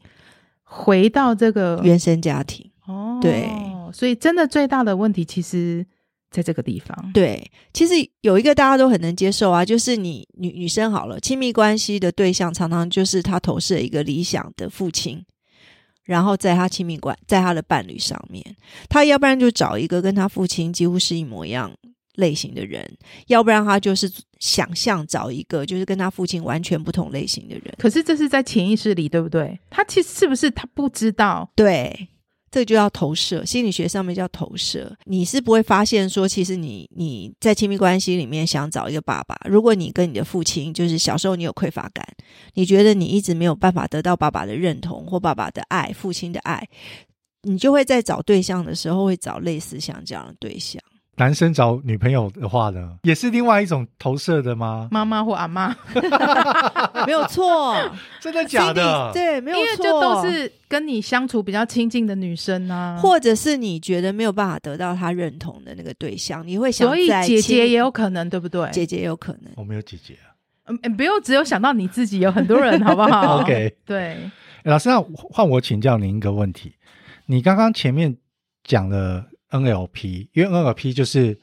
[0.62, 3.18] 回到这个原生家庭哦。
[3.20, 3.48] 对，
[3.92, 5.84] 所以真的最大的问题，其实
[6.30, 7.10] 在这个地方。
[7.12, 15.24] 对，其实有一个大家都很能接受啊，就是你女女生好了，亲密关系的对象常常就是她投射一个理想的父亲。
[16.06, 18.42] 然后在他亲密关，在他的伴侣上面，
[18.88, 21.70] 他要不然就找一个跟他父亲几乎是一模一样，
[22.14, 22.88] 类型的人，
[23.26, 27.74] 要不然他就是想象找一个就是跟他父亲完全不同类型的人。
[27.76, 29.58] 可是这是在潜意识里，对不对？
[29.68, 31.50] 他其实是不是他不知道？
[31.54, 32.08] 对。
[32.50, 34.96] 这就叫投射，心理学上面叫投射。
[35.04, 42.06] 你是不会发现说，其实你你在亲密关系里面想找一个爸爸，如果你跟你的父亲就是小时候你有匮乏感，
[42.54, 46.66] 你觉得你一直没有办法得到爸爸的认同或爸爸的爱、父亲的爱，
[47.42, 50.80] 你就会在找对象的时候会找类似像这样的对象。
[51.18, 54.88] 男生找女朋友的话呢，也是另外一种投射的吗？
[54.90, 55.74] 妈妈或阿妈，
[57.06, 57.74] 没有错，
[58.20, 59.10] 真的假的？
[59.14, 68.68] 对，没有错，因为就都是跟你相处比较亲近的女生啊，或者是你觉得没有办法得到他认同的那个对象，你会想，所以姐姐也有可能，对不对？
[68.70, 73.40] 姐姐也有可能，我没有姐姐啊，嗯，不用只有想到你自己，有很多人，好不好？
[73.40, 74.18] OK，对，
[74.64, 75.00] 老师，那
[75.30, 76.74] 换我请教您一个问题，
[77.24, 78.14] 你刚刚前面
[78.62, 79.24] 讲了。
[79.50, 81.38] NLP，因为 NLP 就是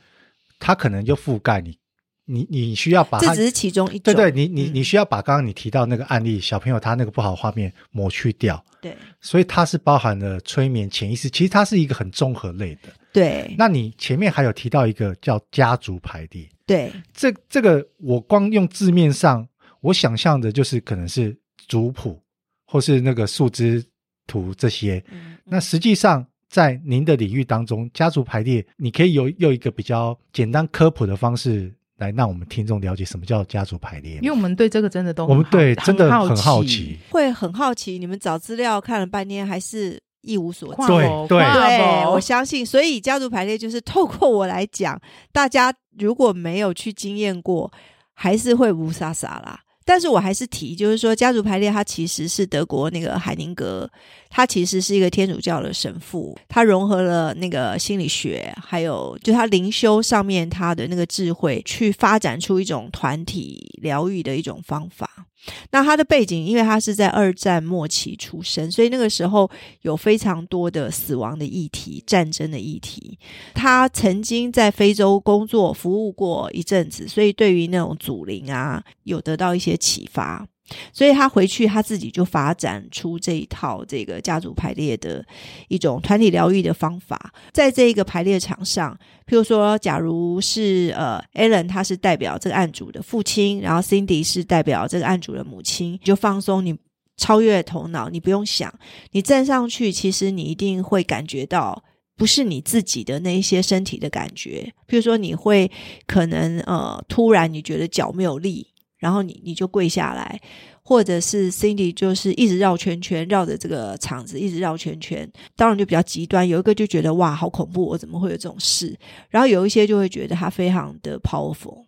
[0.59, 1.77] 它可能就覆盖你，
[2.25, 13.53] 你你需要把它，这只是其中一种，对对，你你你需要把刚刚你提到那个案例，小朋友他那个不好的画面抹去掉，对，所以它是包含了催眠、潜意识，其实它是一个很综合类的，对。
[13.57, 19.47] 那你前面还有提到一个叫家族排列，对，这这个我光用字面上，
[19.81, 21.37] 我想象的就是可能是
[21.67, 22.21] 族谱
[22.65, 23.83] 或是那个树枝
[24.27, 26.25] 图这些，嗯，那实际上。
[26.53, 34.17] 在您的领域当中，家族排列，你可以有用一个比较简单科普的方式来让我们听众了解什么叫家族排列。
[34.17, 37.97] 因为我们对这个真的都我们对真的很好奇，会很好奇。
[37.97, 40.87] 你们找资料看了半天，还是一无所知。
[40.87, 42.63] 对对对，我相信。
[42.63, 47.73] 所以家族排列就是透过我来讲，大家如果没有去经验过，
[48.13, 49.59] 还是会无傻傻啦。
[49.85, 53.89] 但是我还是提，就是说家族排列，它其实是德国那个海宁格，
[54.29, 65.27] 他其实是一个天主教的神父，他融合了那个心理学，还有就他灵修上面他的那个智慧，去发展出一种团体疗愈的一种方法。
[65.71, 69.49] 那他的背景，因为他是在二战末期出生，所以那个时候
[69.81, 73.17] 有非常多的死亡的议题、战争的议题。
[73.53, 80.47] 他曾经在非洲工作服务过一阵子，所以对于那种祖灵啊，有得到一些启发。
[80.93, 85.23] 所以他回去，他自己就发展出这一套这个家族排列的
[85.67, 87.33] 一种团体疗愈的方法。
[87.51, 88.97] 在这一个排列场上，
[89.27, 96.75] 譬如说，假如是呃，Alan 他是代表这个案主的父亲，然后 Cindy 是代表这个案主的母亲，你就放松，你
[97.17, 98.73] 超越头脑，你不用想，
[99.11, 101.83] 你站上去，其实你一定会感觉到
[102.15, 104.73] 不是你自己的那一些身体的感觉。
[104.87, 105.69] 譬如说，你会
[106.07, 108.67] 可能呃，突然你觉得脚没有力。
[109.03, 110.39] 然后你你就跪下来，
[110.81, 116.47] 或者是 Cindy 就是一直绕圈圈，绕着这个场子一直绕圈圈，当然就比较极端。
[116.47, 118.97] 有一个就觉得哇，好恐怖，我怎么会有这种事？
[119.29, 121.83] 然后有一些就会觉得他非常的 powerful，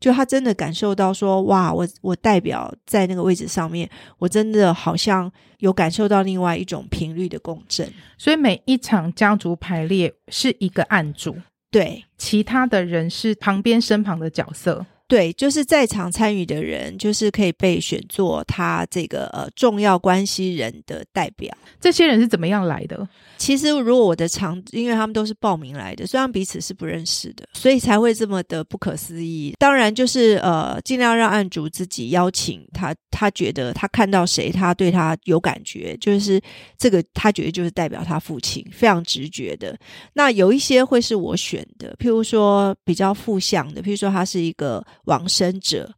[0.00, 7.88] 就他真的感受到说哇，我我代表在那个位置上面，我真的好像有感受到另外一种频率的共振。
[8.18, 11.36] 所以每一场家族排列是一个案主，
[11.70, 14.84] 对，其他的人是旁边身旁的角色。
[15.08, 21.50] 对，就是在场参与的人，就是可以被选做他这个呃重要关系人的代表。
[21.80, 23.08] 这些人是怎么样来的？
[23.38, 29.54] 其实，如果我的场，因为他们都是报名来的，虽然彼此是不认识的，所以才会这么的不可思议。
[29.58, 36.38] 当然，就是呃，尽量让案主自己邀请他，他觉得他看到谁，他对他有感觉，就是
[36.76, 39.74] 这个他觉得就是代表他父亲，非常直觉的。
[40.12, 44.84] 那有一些会是我选的，譬如说比较负向的，譬如说他是一个。
[45.08, 45.94] 往生者，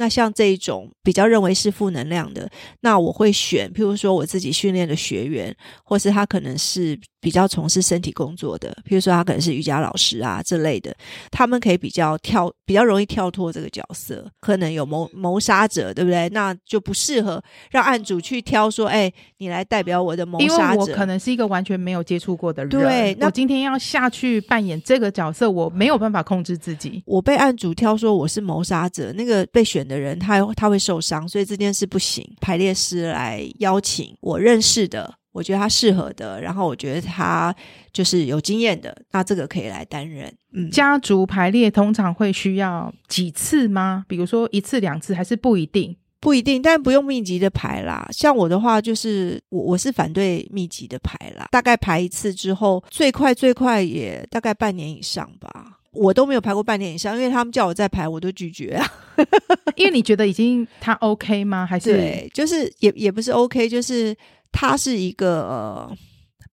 [0.00, 6.98] 那像这一种比较认为是负能量的，那我会选，譬如说我自己训练的学员，或是他可能是。
[7.22, 10.96] 比较从事身体工作的，譬如说他可能是瑜伽老师啊这类的，
[11.30, 14.26] 他们可以比较跳，比较容易跳脱这个角色。
[14.40, 16.30] 可能有谋谋杀者，对不对？
[16.30, 20.54] 那就不适合让案主去挑说，哎，你来代表我的谋杀者。
[20.54, 27.02] 因为我可能是一个完全没有接触过的人，对，那我今天要下去扮演这个角色，我没有办法控制自己。
[27.04, 32.24] 我被案主挑说我是谋杀者，那个被选的人他他会受伤，所以这件事不行。
[32.40, 35.12] 排列师来邀请我认识的。
[35.32, 37.54] 我觉得他适合的，然后我觉得他
[37.92, 40.32] 就是有经验的，那这个可以来担任。
[40.52, 44.04] 嗯，家族排列通常会需要几次吗？
[44.08, 45.96] 比如说一次、两次，还是不一定？
[46.18, 48.08] 不一定，但不用密集的排啦。
[48.10, 51.46] 像我的话，就是我我是反对密集的排啦。
[51.52, 55.78] 大概排一次之后，最快最快也大概半年以上吧。
[55.92, 58.86] 我都没有排过半年以上，因为他们叫我再排，我都拒绝啊。
[59.76, 61.66] 因为你觉得已经他 OK 吗？
[61.66, 64.16] 还是对，就是也也不是 OK，就是。
[64.52, 65.96] 它是一个呃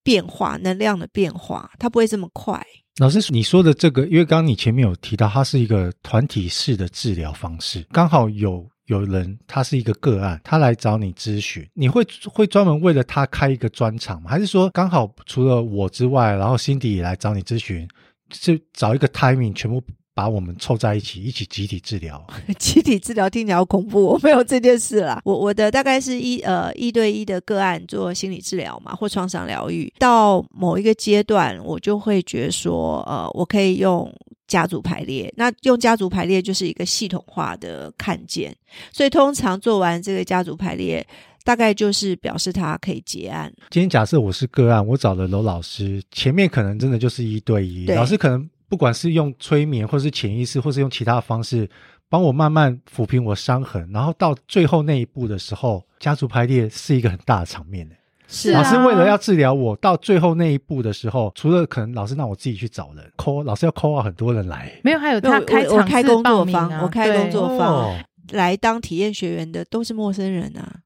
[0.04, 2.64] 变化，能量的变化，它不会这么快。
[3.00, 14.30] 老师，你说的这个，因为刚刚你前面有提到，它是一个团体式的治疗方式，刚好有有人他是一个个案，他来找你咨询，你会会专门为了他开一个专场吗？
[14.30, 17.88] 还是说刚好除了我之外，然后 Cindy 也来找你咨询，
[18.32, 19.82] 是找一个 timing 全部？
[20.18, 22.26] 把我们凑在一起，一起集体治疗。
[22.58, 25.22] 集体治疗听起来好恐怖，我没有这件事啦。
[25.24, 29.94] 我我的大概是一呃一对一的个案做心理治疗嘛，或创伤疗愈。
[30.00, 34.12] 到某一个阶段，我就会觉得说，呃，我可以用
[34.48, 35.32] 家族排列。
[35.38, 38.52] 那用家族排列就是一个系统化的看见。
[38.92, 41.06] 所以通常做完这个家族排列，
[41.48, 43.50] 大概就是表示他可以结案。
[43.70, 48.48] 今天假设我是个案，我找了娄老师，前面可能真的就是一对一，对老师可能。
[48.70, 51.66] 不管是用催眠，或是潜意识，或是用其他的方式，
[52.10, 57.90] 帮我慢慢抚平我伤痕，然后到最后那一步的时候，家族排列是一个很大的场面。
[58.28, 67.98] 是啊，老师为了要治疗我，到最后那一步的时候，除了可能老师让我自己去找人，call 老师要 call 很多人来，没有，还有他开我开工作坊，啊、我开工作坊、哦、
[68.32, 70.82] 来当体验学员的都是陌生人啊。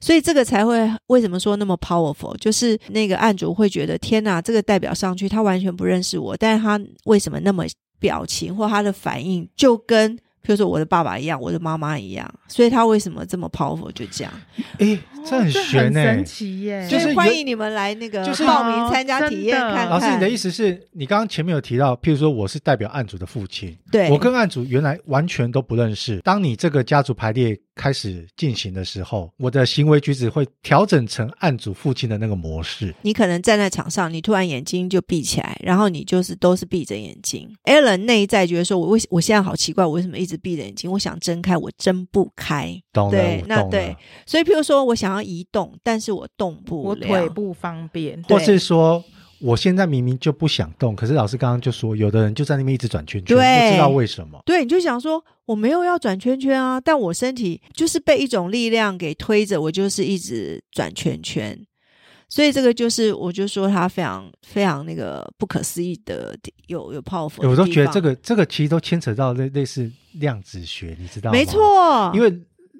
[0.00, 7.64] 所以这个才会为什么说那么 powerful，就是那个案主会觉得天哪，这个代表上去他完全不认识我，但是他为什么那么
[7.98, 10.18] 表情或他的反应就跟。
[10.46, 13.90] 比如说我的爸爸一样，我的妈妈一样，所以他为什么这么 powerful？
[13.92, 14.32] 就这样，
[14.76, 16.86] 诶，这很玄呢，神奇耶！
[16.86, 19.88] 就是欢迎你们来那个就是报名参加体验看看。
[19.88, 26.18] 老师，你的意思是你刚刚前面有提到，譬如说我是代表案主的父亲，对，我跟案主原来完全都不认识。
[26.18, 32.94] 当你这个家族排列开始进行的时候，我的行为举止会调整成案主父亲的那个模式。
[33.02, 37.50] 你可能站在场上，你突然眼睛就闭起来，然后你就是都是闭着眼睛。
[37.64, 40.34] Alan 内在觉得说，我为我现在好奇怪，我为什么一直。
[40.44, 42.78] 闭着眼睛，我想睁开，我睁不开。
[42.92, 49.02] 懂，对，那对，所以譬如说我想要移动，但是我动不了，我腿不方便，或是说
[49.44, 54.40] 我现在明明就不想动，可是老师刚刚就说，有的人就在那边一直转圈圈，对，不知道为什么。
[54.46, 61.58] 对，你就想说我没有要转圈圈啊，但我身体就是被一种力量给推着，我就是一直转圈圈。
[62.26, 66.34] 所以这个就是，我就说他非常非常那个不可思议的，
[66.68, 67.46] 有有 powerful。
[67.46, 71.38] 我都觉得这个这个其实都牵扯到类类似量子学，你知道吗？
[71.38, 72.30] 没错，因为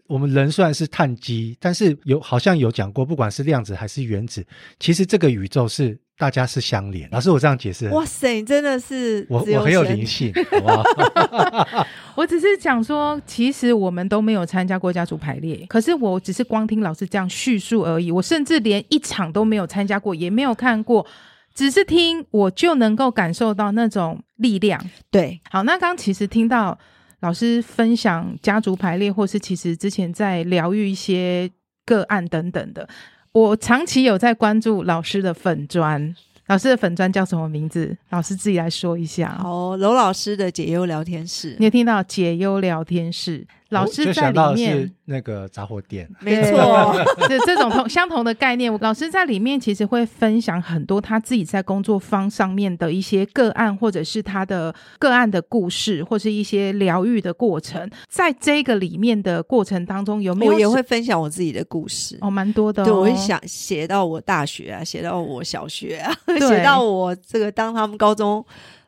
[0.06, 4.46] 我们人虽然是碳基，但是有好像有讲过，不管是量子还是原子，
[4.78, 5.98] 其实这个宇宙是。
[6.16, 7.88] 大家是相连，老师，我这样解释。
[7.88, 11.84] 哇塞，你真的是我我很有灵性，好不好？
[12.14, 18.12] 我只是讲说，其实我们都没有参加过家族排列，可是我只是光听老师这样叙述而已。
[18.12, 21.04] 我甚至连一场都没有参加过，也没有看过，
[21.52, 24.80] 只是听，我就能够感受到那种力量。
[25.10, 26.78] 对，好，那刚刚其实听到
[27.24, 31.50] 老师分享家族排列，或是其实之前在疗愈一些
[31.86, 32.86] 个案等等的。
[33.32, 36.14] 我长期有在关注老师的粉砖，
[36.48, 37.96] 老师的粉砖叫什么名字？
[38.10, 39.40] 老师自己来说一下。
[39.42, 43.46] 哦，娄老师的解忧聊天室，你有听到解忧聊天室？
[43.74, 46.94] 老师在里面，那个杂货店， 没错，
[47.28, 48.72] 这这种同相同的概念。
[48.80, 57.90] 老师在里面其实会分享很多他自己在工作方上面的一些个案，或者是他的个案的故事，或是一些疗愈的过程。
[58.08, 62.16] 在这个里面的过程当中，有没有我也会分享我自己的故事？
[62.20, 62.86] 哦，蛮多的哦。
[62.86, 66.14] 对，我会想写到我大学啊，写到我小学啊，
[66.48, 68.44] 写到我这个当他们高中。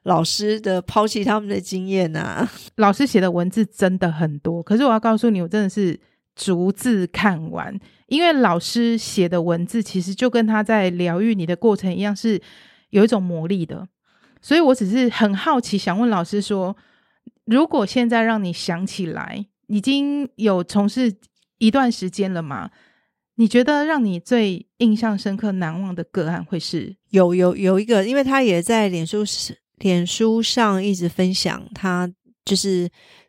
[0.06, 5.98] 老师的抛弃他们的经验呐、啊， 老师写的文字真的很多，可是我要告诉你，我真的是
[6.36, 12.40] 逐字看完，因为老师写的文字其实就跟他在疗愈你的过程一样，是
[12.90, 13.88] 有一种魔力的。
[14.40, 16.76] 所以我只是很好奇，想问老师说，
[17.44, 21.12] 如果现在让你想起来，已经有从事
[21.58, 22.70] 一段时间了嘛？
[23.34, 26.94] 你觉得让你最印象深刻、难忘的个案会是？
[27.10, 29.58] 有有有一个，因为他也在脸书是。
[29.78, 32.10] 脸书上一直分享他
[32.44, 32.88] 就是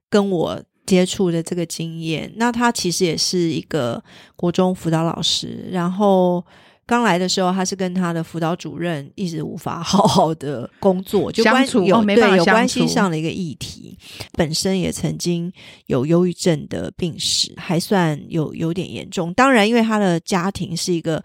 [0.09, 2.31] 跟我接触的这个经验。
[2.37, 4.01] 那他其实也是一个
[4.35, 6.41] 国中辅导老师，然后
[6.85, 13.97] 刚来的时候，他是跟他的辅导主任一直无法 好好的工作，就关相处有、对有关系上的一个议题。
[14.31, 15.51] 本身也曾经
[15.87, 19.33] 有忧郁症的病史，还算有有点严重。
[19.33, 21.21] 当然，因为他的家庭是一个。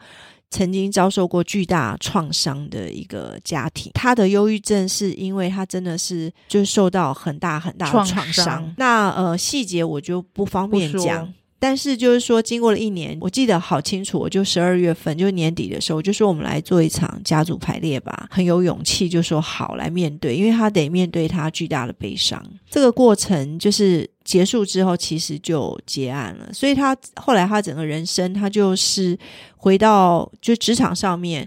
[0.52, 8.16] 曾经遭受过巨大创伤的一个家庭，他的忧郁症是因为他真的是就受到很大很大的创伤。
[8.16, 8.74] 创伤。
[8.76, 11.32] 那呃细节我就不方便讲，
[11.62, 22.44] 但是就是说经过了一年，我记得好清楚，我就十二月份就年底的时候，就说我们来做一场家族排列吧，很有勇气就说好来面对，因为他得面对他巨大的悲伤。
[22.68, 24.10] 这个过程就是。
[24.24, 26.48] 结束之后，其实就结案了。
[26.52, 29.18] 所以他后来他整个人生，他就是
[29.56, 31.46] 回到就职场上面，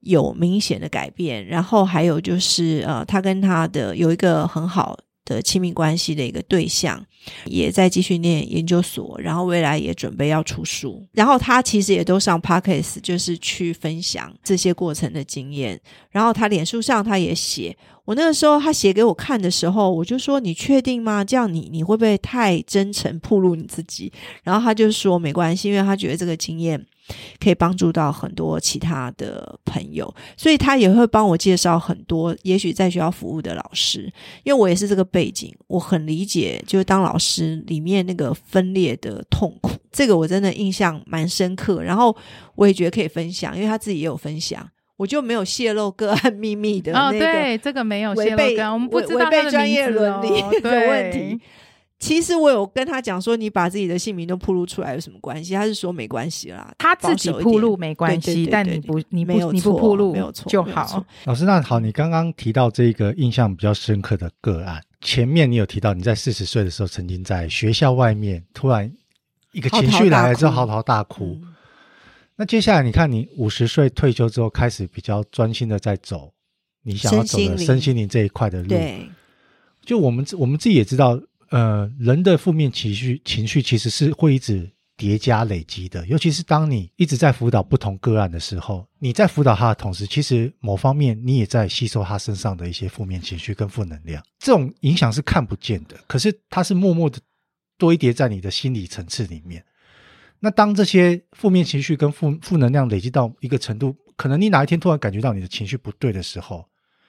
[0.00, 1.46] 有明显的改变。
[1.46, 7.04] 然后还有就是，呃，他跟他的有一个很好的亲密关系的一个对象，
[7.44, 11.06] 也在继续念研究所，然后未来也准备要出书。
[11.12, 15.80] 然后他其实也都上 Podcast，就是去分享这些过程的经验。
[16.10, 17.76] 然后他脸书上他也写。
[18.06, 21.22] 我那个时候他写给我看的时候，我就说：“你确定吗？
[21.22, 24.12] 这样你你会不会太真诚，暴露你自己？”
[24.42, 26.84] 然后他就说：“没关系，因为他觉得这个经验
[27.38, 34.12] 可以帮助到很多其他的朋友，所以他也会帮我介绍很多也许在学校服务的老师。
[34.42, 41.82] 因为我也是这个背景，我很理解，就是当老师里面那个分裂的痛苦，这个我真的印象蛮深刻。
[41.82, 42.16] 然后
[42.54, 44.68] 我也觉得可以分享，因为他自己也有分享。”
[45.00, 51.40] 我就没有泄露个案秘密的那个，哦，对，这个没有泄露个案，我们不知道违背专业伦理的问题。
[52.00, 55.52] 对其实我有跟他讲说，你把自己的姓名都铺露出来有什么关系？
[55.54, 61.04] 他是说没关系啦，他自己铺露没关系，对对对对，但你不，你不，没有你不铺露没有错就好。
[61.26, 68.90] 老师，那好，你刚刚提到这个印象比较深刻的个案，前面你有提到你在四十岁的时候，曾经在学校外面突然
[69.52, 71.38] 一个情绪来了之后嚎啕大哭。
[71.42, 71.46] 嗯
[72.36, 76.32] 那接下来，你看，你五十岁退休之后，开始比较专心的在走
[76.82, 78.68] 你想要走的身心灵这一块的路。
[78.68, 79.06] 对，
[79.84, 81.20] 就我们我们自己也知道，
[81.50, 86.06] 呃，人的负面情绪情绪其实是会一直叠加累积的。
[86.06, 94.22] 尤其是当你一直在辅导不同个案的时候，你在辅导他的同时，其实某方面你也在吸收他身上的一些负面情绪跟负能量。
[94.38, 97.18] 这种影响是看不见的，可是它是默默的
[97.76, 99.64] 堆叠在你的心理层次里面。
[100.38, 106.64] 那当这些负面情绪跟负负能量累积到一个程度，可能你哪一天突然感觉到你的情绪不对的时候，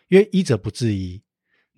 [0.09, 1.21] 因为医者不自医，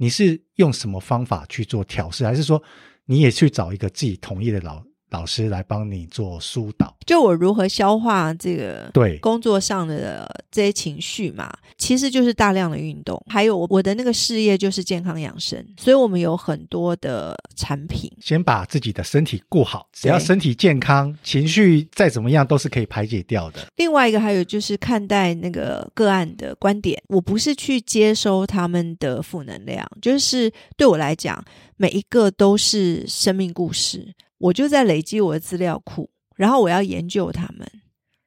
[0.03, 2.61] 你是用什么方法去做调试，还是说
[3.05, 4.83] 你也去找一个自己同意的老
[5.13, 18.11] 老师来帮你做疏导，就我如何消化这个对工作上的这些情绪嘛，其实就是大量的运动，还有我的那个事业就是健康养生，所以我们有很多的产品。
[18.19, 23.67] 先把自己的身体顾好，只要身体健康，情绪再怎么样都是可以排解掉的。
[23.75, 31.45] 另外一个还有就是看待那个个案的观点，我不是去接收他们的负能量，就是对我来讲，
[31.77, 34.11] 每一个都是生命故事。
[34.43, 37.65] 我就在累积我的资料库，然后我要研究他们。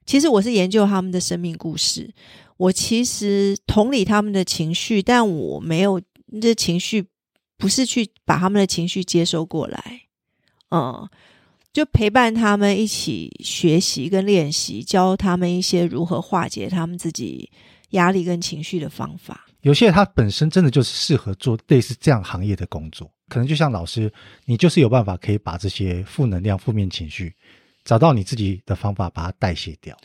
[0.06, 2.14] 其实我是研究他们的生命故事。
[2.56, 6.00] 我其实同理他们的情绪，但我没有
[6.40, 7.06] 这情绪，
[7.58, 10.02] 不是去把他们的情绪接收过来。
[10.70, 11.06] 嗯，
[11.70, 17.50] 就陪伴他们一起学习跟练习，教他们一些如何化解他们自己
[17.90, 19.46] 压力跟情绪的方法。
[19.60, 23.10] 有些人他本身真的就是适合做类似这样行业的工作。
[23.28, 24.12] 可能就像老师，
[24.44, 27.34] 你就是有办法可以把这些负能量、负面情绪，
[27.84, 29.96] 找到你自己的方法把它代谢掉。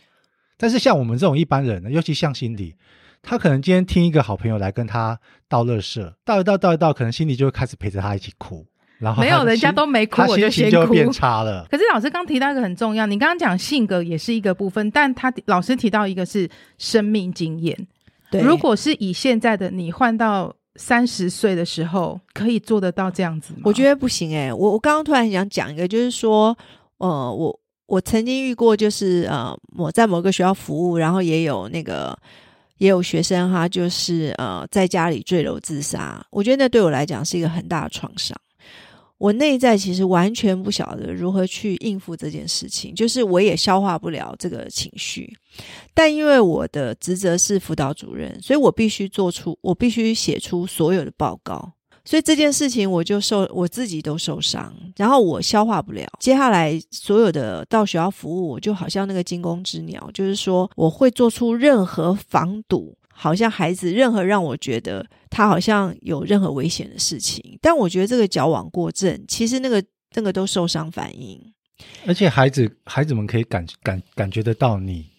[0.58, 2.74] 但是像我们这种一般人呢，尤其像心理，
[3.22, 8.66] 他可能今天听一个好朋友来跟他倒垃圾，倒一倒倒一倒，可能心里就会开始陪着他一起哭。
[8.98, 10.92] 然后没有人家都没哭，我就先哭。
[10.92, 11.68] 变差了。
[11.70, 16.50] 可是老师刚提到一个很重要，你刚刚讲性格也是一个部分，但他老师提到一个是
[16.80, 17.88] 生命经验。
[18.32, 20.56] 对，如果是以现在的你换到。
[20.76, 23.62] 三十岁的时候可以做得到这样子吗？
[23.66, 26.58] 我觉得不行诶、我我刚刚突然想讲一个，就是说，
[26.98, 32.18] 呃，我我曾经遇过，就是呃，我在某个学校服务，然后也有那个
[32.78, 36.26] 也有学生哈，就是呃，在家里坠楼自杀。
[36.32, 38.38] 我觉得那对我来讲是一个很大的创伤。
[39.22, 45.32] 我内在其实完全不晓得如何去应付这件事情，就是我也消化不了这个情绪。
[45.94, 51.72] 但因为我的职责是辅导主任，所以我必须做出，我必须写出所有的报告。
[52.04, 56.08] 所以这件事情我就受，我自己都受伤，然后我消化不了。
[56.20, 62.98] 接下来所有的到学校服务，我就好像那个惊弓之鸟，就是说我会做出任何防堵。
[63.22, 69.84] 好像孩子任何让我觉得他好像有任何危险的事情，但我觉得这个矫枉过正，其实那个
[70.16, 71.40] 那个都受伤反应，
[72.08, 75.11] 而且孩子孩子们可以感感感觉得到你。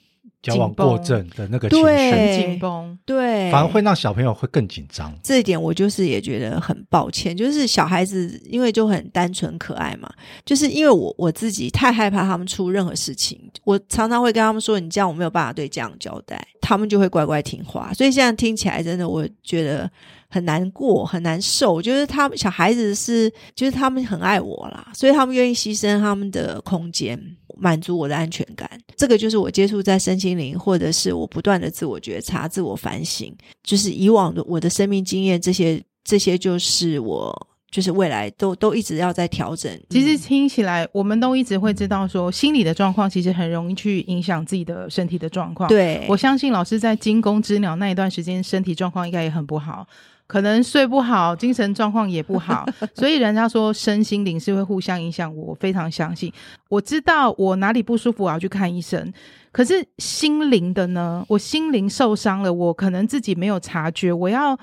[0.42, 5.12] 矫枉过正的那个情绪，紧绷，对，反而会让小朋友会更紧张。
[5.22, 10.12] 这一点我就是也觉得很抱歉，就是小孩子因为就很单纯可爱嘛，
[10.44, 17.92] 就是因为我我自己太害怕他们出任何事情，我常常会跟他们说：“你这样我没有办法对家长交代。”他们就会乖乖听话。
[17.92, 19.90] 所以现在听起来真的，我觉得
[20.28, 21.82] 很难过，很难受。
[21.82, 27.20] 就是他们小孩子是，就是他们很爱我啦，所以他们愿意牺牲他们的空间。
[27.58, 39.72] 满足我的安全感，这个就是我接触在身心灵，或者是我不断的自我觉察、自我反省，就是以往的我的生命经验，这些这些就是我就是未来都都一直要在调整。
[39.88, 45.68] 其实听起来，我们都一直会知道说，心理的状况其实很容易去影响自己的身体的状况。
[45.68, 49.86] 对，我相信老师在惊弓之鸟那一段时间，身体状况应该也很不好，
[50.32, 52.66] 可能睡不好，精神状况也不好。
[52.96, 56.32] 所以人家说身心灵是会互相影响，我非常相信。
[56.70, 59.12] 我知道我哪里不舒服，我要去看医生。
[59.50, 61.22] 可是心灵的呢？
[61.28, 64.58] 我心灵受伤了，我可能自己没有察觉，我要。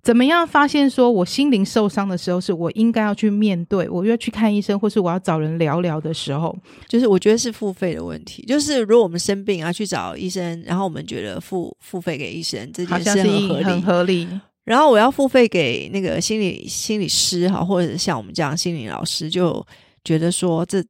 [0.00, 6.56] 怎么样发现说我心灵受伤的时候，是我应该要去面对，我要去看医生，或是我要找人聊聊的时候？
[6.86, 8.42] 就是我觉得是付费的问题。
[8.46, 14.28] 就是如果我们生病啊，去找医生，然后我们觉得付付费给医生这件事很合理，很合理。
[14.68, 19.66] 然后我要付费给那个心理心理师哈，或者是像我们这样心理老师，就
[20.04, 20.84] 觉得说这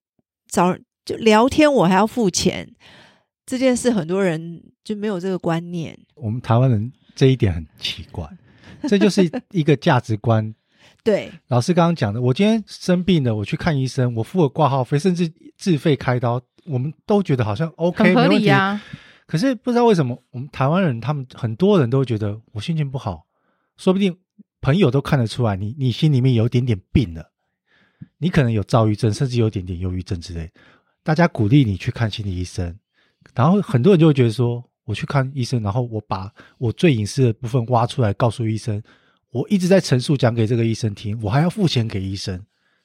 [0.48, 2.68] 找就聊天我还要付钱，
[3.46, 5.96] 这件事很多人就没有这个观念。
[6.16, 8.28] 我们台湾人这一点很奇怪。
[8.88, 10.54] 这就是一个价值观。
[11.02, 18.82] 对，老师刚刚讲的，我今天生病了，我去看医生，我付了挂号费，甚至自费开刀，我们都觉得好像 OK，很合理呀、啊。
[19.26, 23.24] 可是不知道为什么，我们台湾人他们很多人都觉得我心情不好，
[23.78, 24.14] 说不定
[24.60, 27.32] 朋友都看得出来你，你心里面有点点病了，
[28.18, 30.52] 你可能有躁郁症，甚至有点点忧郁症之类。
[31.02, 32.78] 大家鼓励你去看心理医生，
[33.34, 34.62] 然后很多人就会觉得说。
[34.88, 38.82] 我去看医生，然后我把我最隐私的部分挖出来，告诉医生，
[39.32, 42.42] 我一直在陈述讲给这个医生听，我还要付钱给医生，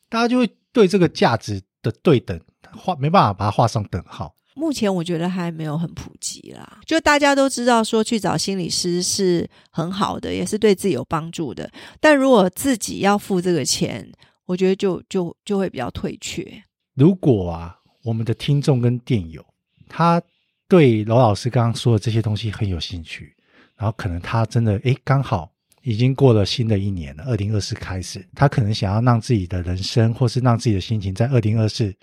[0.09, 2.37] 大家就会对这个价值的对等
[2.73, 4.35] 画没办法把它画上等号。
[4.55, 14.11] 目前我觉得还没有很普及啦，就大家都知道说去找心理师是很好的，也是对自己有帮助的，但如果自己要付这个钱，
[14.45, 16.63] 我觉得就就就会比较退却。
[16.95, 19.45] 如果啊，我们的听众跟电友
[19.87, 20.21] 他。
[20.69, 23.35] 对罗老师刚刚说的这些东西很有兴趣，
[23.77, 25.51] 然后可能他真的诶，刚好
[25.83, 31.93] 已经过了新的一年了，二零二四开始，他可能想要让自己的人生，或是让自己的心情在二零二四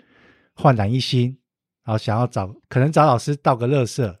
[0.53, 1.35] 焕然一新，
[1.83, 4.17] 然后想要找可能找老师倒个乐色。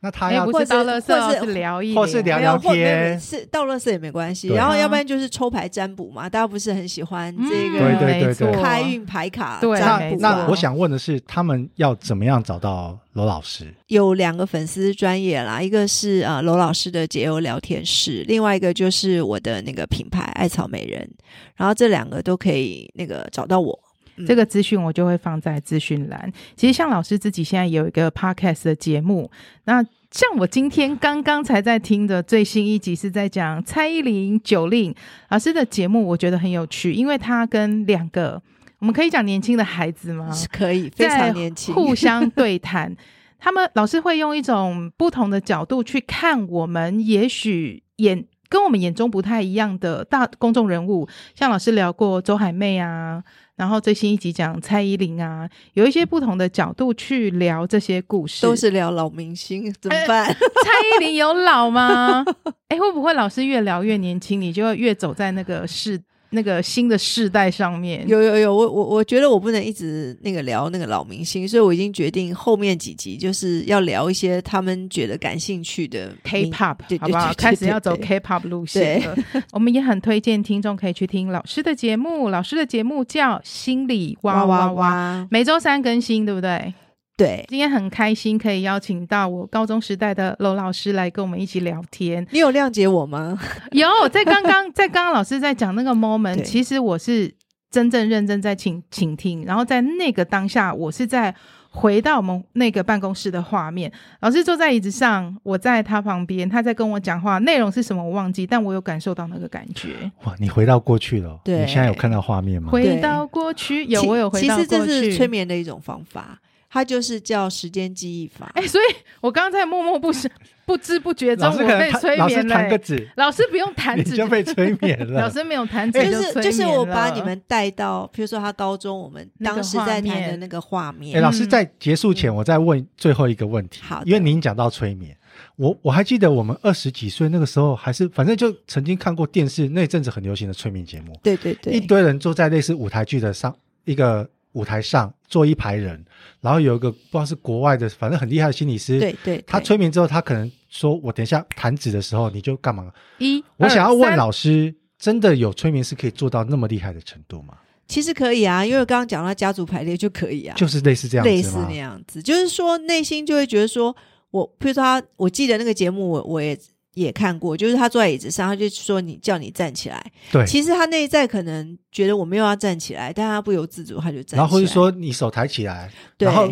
[0.00, 4.48] 那他要或是或是聊一聊，或是聊聊天，是倒乐色也没关系。
[4.48, 7.78] 然后要不然就是抽牌占卜嘛，大家不是很喜欢这个？
[7.78, 9.58] 对对对对，开运牌卡。
[9.58, 13.74] 对，那那我想问的是，他们要怎么样找到罗老师？
[13.86, 21.10] 有两个粉丝专业啦，一个是呃罗老师的解忧聊天室，另外一个就是我的那个品牌艾草美人。
[21.56, 23.76] 然后这两个都可以那个找到我。
[24.24, 26.32] 这个资讯我就会放在资讯栏。
[26.54, 29.30] 其实像老师自己现在有一个 podcast 的节目，
[29.64, 34.94] 那像我今天刚刚才在听的最新一集是在讲蔡依林、9Ling
[35.28, 38.40] 老师的节目，我觉得很有趣，因为他跟两个
[38.78, 40.30] 我们可以讲年轻的孩子吗？
[40.32, 42.96] 是可以，非常年轻，互相对谈。
[43.38, 53.22] 他们老师会用一种不同的角度去看我们，也许眼跟我们眼中不太一样的大公众人物，像老师聊过周海媚啊。
[53.56, 60.26] 然后最新一集讲蔡依林啊，有一些不同的角度去聊这些故事，都是聊老明星，怎么办？
[60.26, 62.24] 蔡依林有老吗？
[62.68, 66.00] 哎，会不会老是越聊越年轻，你就会越走在那个世？
[66.36, 77.32] 那个新的世代上面有有有，我我我觉得我不能一直那个聊那个老明星，所以我已经决定后面几集就是要聊一些他们觉得感兴趣的 K-pop，好不好？
[77.34, 79.16] 开始要走 K-pop 路线了。
[79.52, 86.74] 我们也很推荐听众可以去听老师的节目，老师的节目叫《心理哇哇哇》，每周三更新，对不对？
[87.16, 92.26] 对，今天很开心可以邀请到我高中时代的娄老师来跟我们一起聊天。
[92.30, 93.38] 你有谅解我吗？
[93.72, 97.34] 有，在刚刚 在刚刚老师在讲那个 moment，其实我是
[97.70, 101.34] 真正认真在倾倾听，然后在那个当下，我是在
[101.70, 103.90] 回到我们那个办公室的画面。
[104.20, 109.88] 老师坐在椅子上，我在他旁边，他在跟我讲话，内容是什么我忘记，但我有感受到那个感觉。
[110.24, 111.40] 哇，你回到过去了？
[111.42, 112.70] 对，你现在有看到画面吗？
[112.70, 114.68] 回到过去，有，我有回到过去。
[114.68, 116.38] 其实这是催眠的一种方法。
[116.76, 118.52] 它就是叫时间记忆法。
[118.54, 120.30] 哎、欸，所以我刚才默默不是
[120.66, 122.18] 不知不觉中我被催眠了。
[122.18, 125.20] 老师弹个指，老师不用弹指就被催眠了。
[125.24, 131.16] 老师没有弹指就就是就是我把你们带到，比如说他高中我们当时在谈的那个画面。
[131.16, 133.80] 哎、欸，老师在结束前，我再问最后一个问题。
[133.82, 135.16] 好、嗯，因为您讲到催眠，
[135.56, 141.18] 我我还记得我们二十几岁那个时候，还是反正就曾经看过电视那阵子很流行的催眠节目。
[141.22, 143.56] 对对对，一堆人坐在类似舞台剧的上
[143.86, 144.28] 一个。
[144.56, 146.02] 舞台上坐一排人，
[146.40, 148.98] 然后有一个不知道是国外的，反正很厉害的心理师。
[148.98, 152.90] 对对，他催眠之后，他可能说：“我等一下弹指的时候，你就干嘛？”
[153.20, 157.54] 一，我想要问老师，真的有催眠师可以做到那么厉害的程度吗？
[157.86, 163.94] 其实可以啊，因为刚刚讲到家族排列就可以啊，就是类似这样子，类似那样子，就是说内心就会觉得说，
[164.30, 166.58] 我譬如说他，我记得那个节目，我我也
[166.96, 170.12] 也看过，就是他坐在椅子上，他就说你叫你站起来。
[170.32, 174.38] 对，其实他内在可能觉得我没有要站起来，但他不由自主他就站起来。
[174.38, 176.50] 然后或者说你手抬起来，然后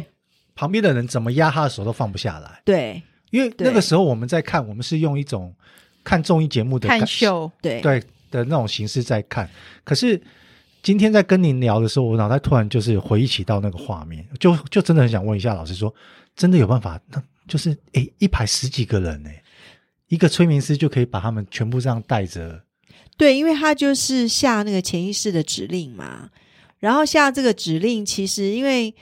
[0.55, 2.61] 旁边的人怎么压他的手都放不下来。
[2.63, 5.55] 对，因为那个时候我们在看，我们是用一种
[6.05, 9.49] 看综艺节目的看秀，对对的那种形式在看。
[9.83, 10.21] 可是
[10.83, 15.93] 今天在跟您聊的时候，我脑袋突然就是回忆起到那个画面，就就真的很想问一下老师说，
[16.37, 17.01] 真的有办法？
[17.09, 19.43] 那就是诶，一排十几个人诶，
[20.15, 22.63] 一个催眠师就可以把他们全部这样带着。
[23.17, 26.31] 对，因为他就是下那个潜意识的指令嘛，
[26.79, 28.95] 然后下这个指令，其实因为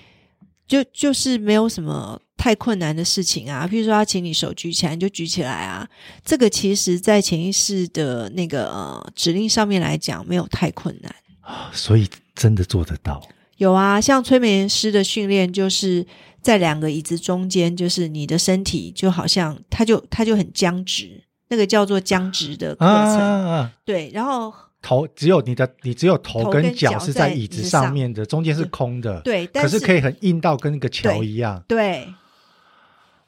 [0.67, 5.89] 就就是没有什么太困难的事情啊，譬如说他请你手举起来，你就举起来啊。
[6.25, 13.23] 这个其实在潜意识的那个呃指令上面来讲，没有太困难啊，所以真的做得到。
[13.57, 16.07] 有啊，像催眠师的训练就是。
[16.43, 23.17] 在两个椅子中间，就是你的身体就好像，它就它就很僵直，那个叫做僵直的课程。
[23.17, 29.21] 啊、对，然后头只有你的，你只有头跟脚是在椅子上面的，中间是空的。
[29.21, 31.63] 对，可是可以很硬到跟那个桥一样。
[31.69, 32.15] 对，对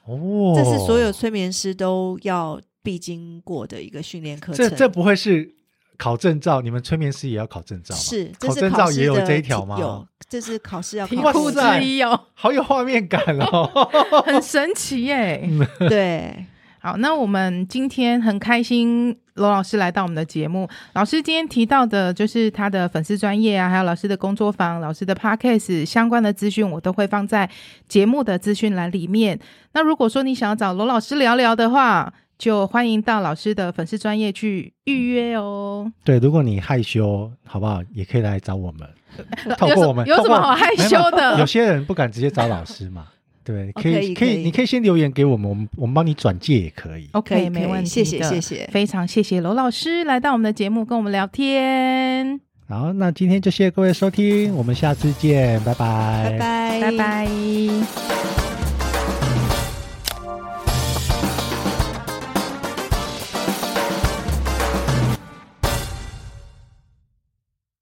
[0.07, 4.69] 哦，这是所有催眠师都要必经过的一个训练课程。
[4.69, 5.55] 这这不会是？
[5.97, 8.01] 考证照，你们催眠师也要考证照吗？
[8.01, 9.77] 是，考证照也有这一条吗？
[9.79, 11.15] 有，这是考试要考。
[11.15, 13.71] 题库之一哦，好有画面感哦，
[14.27, 15.49] 很神奇耶。
[15.89, 16.47] 对，
[16.81, 20.69] 好，那我们今天很开心，罗老师来到我们的节目。
[20.95, 27.49] 老师今天提到的，就是他的粉丝专业啊，还有老师的工作坊、老师的 Podcast 相关的资讯，我都会放在
[27.89, 29.39] 节目的资讯栏里面。
[29.73, 35.91] 那如果说你想要找罗老师聊聊的话，就欢迎到老师的粉丝专业去预约哦。
[36.05, 37.83] 对，如果你害羞，好不好？
[37.93, 38.89] 也可以来找我们。
[39.57, 41.35] 透过我们有什么好害羞的？
[41.35, 43.07] 有，有些人不敢直接找老师嘛。
[43.45, 47.09] 对，可以，可以，可以，你可以先留言给我们，我们我们帮你转介也可以。
[47.13, 47.91] OK，没问题。
[47.91, 52.41] 谢谢，谢谢，非常谢谢罗老师来到我们的节目跟我们聊天。
[52.67, 58.44] 好，那今天就谢谢各位收听，我们下次见，拜拜，拜拜，拜拜。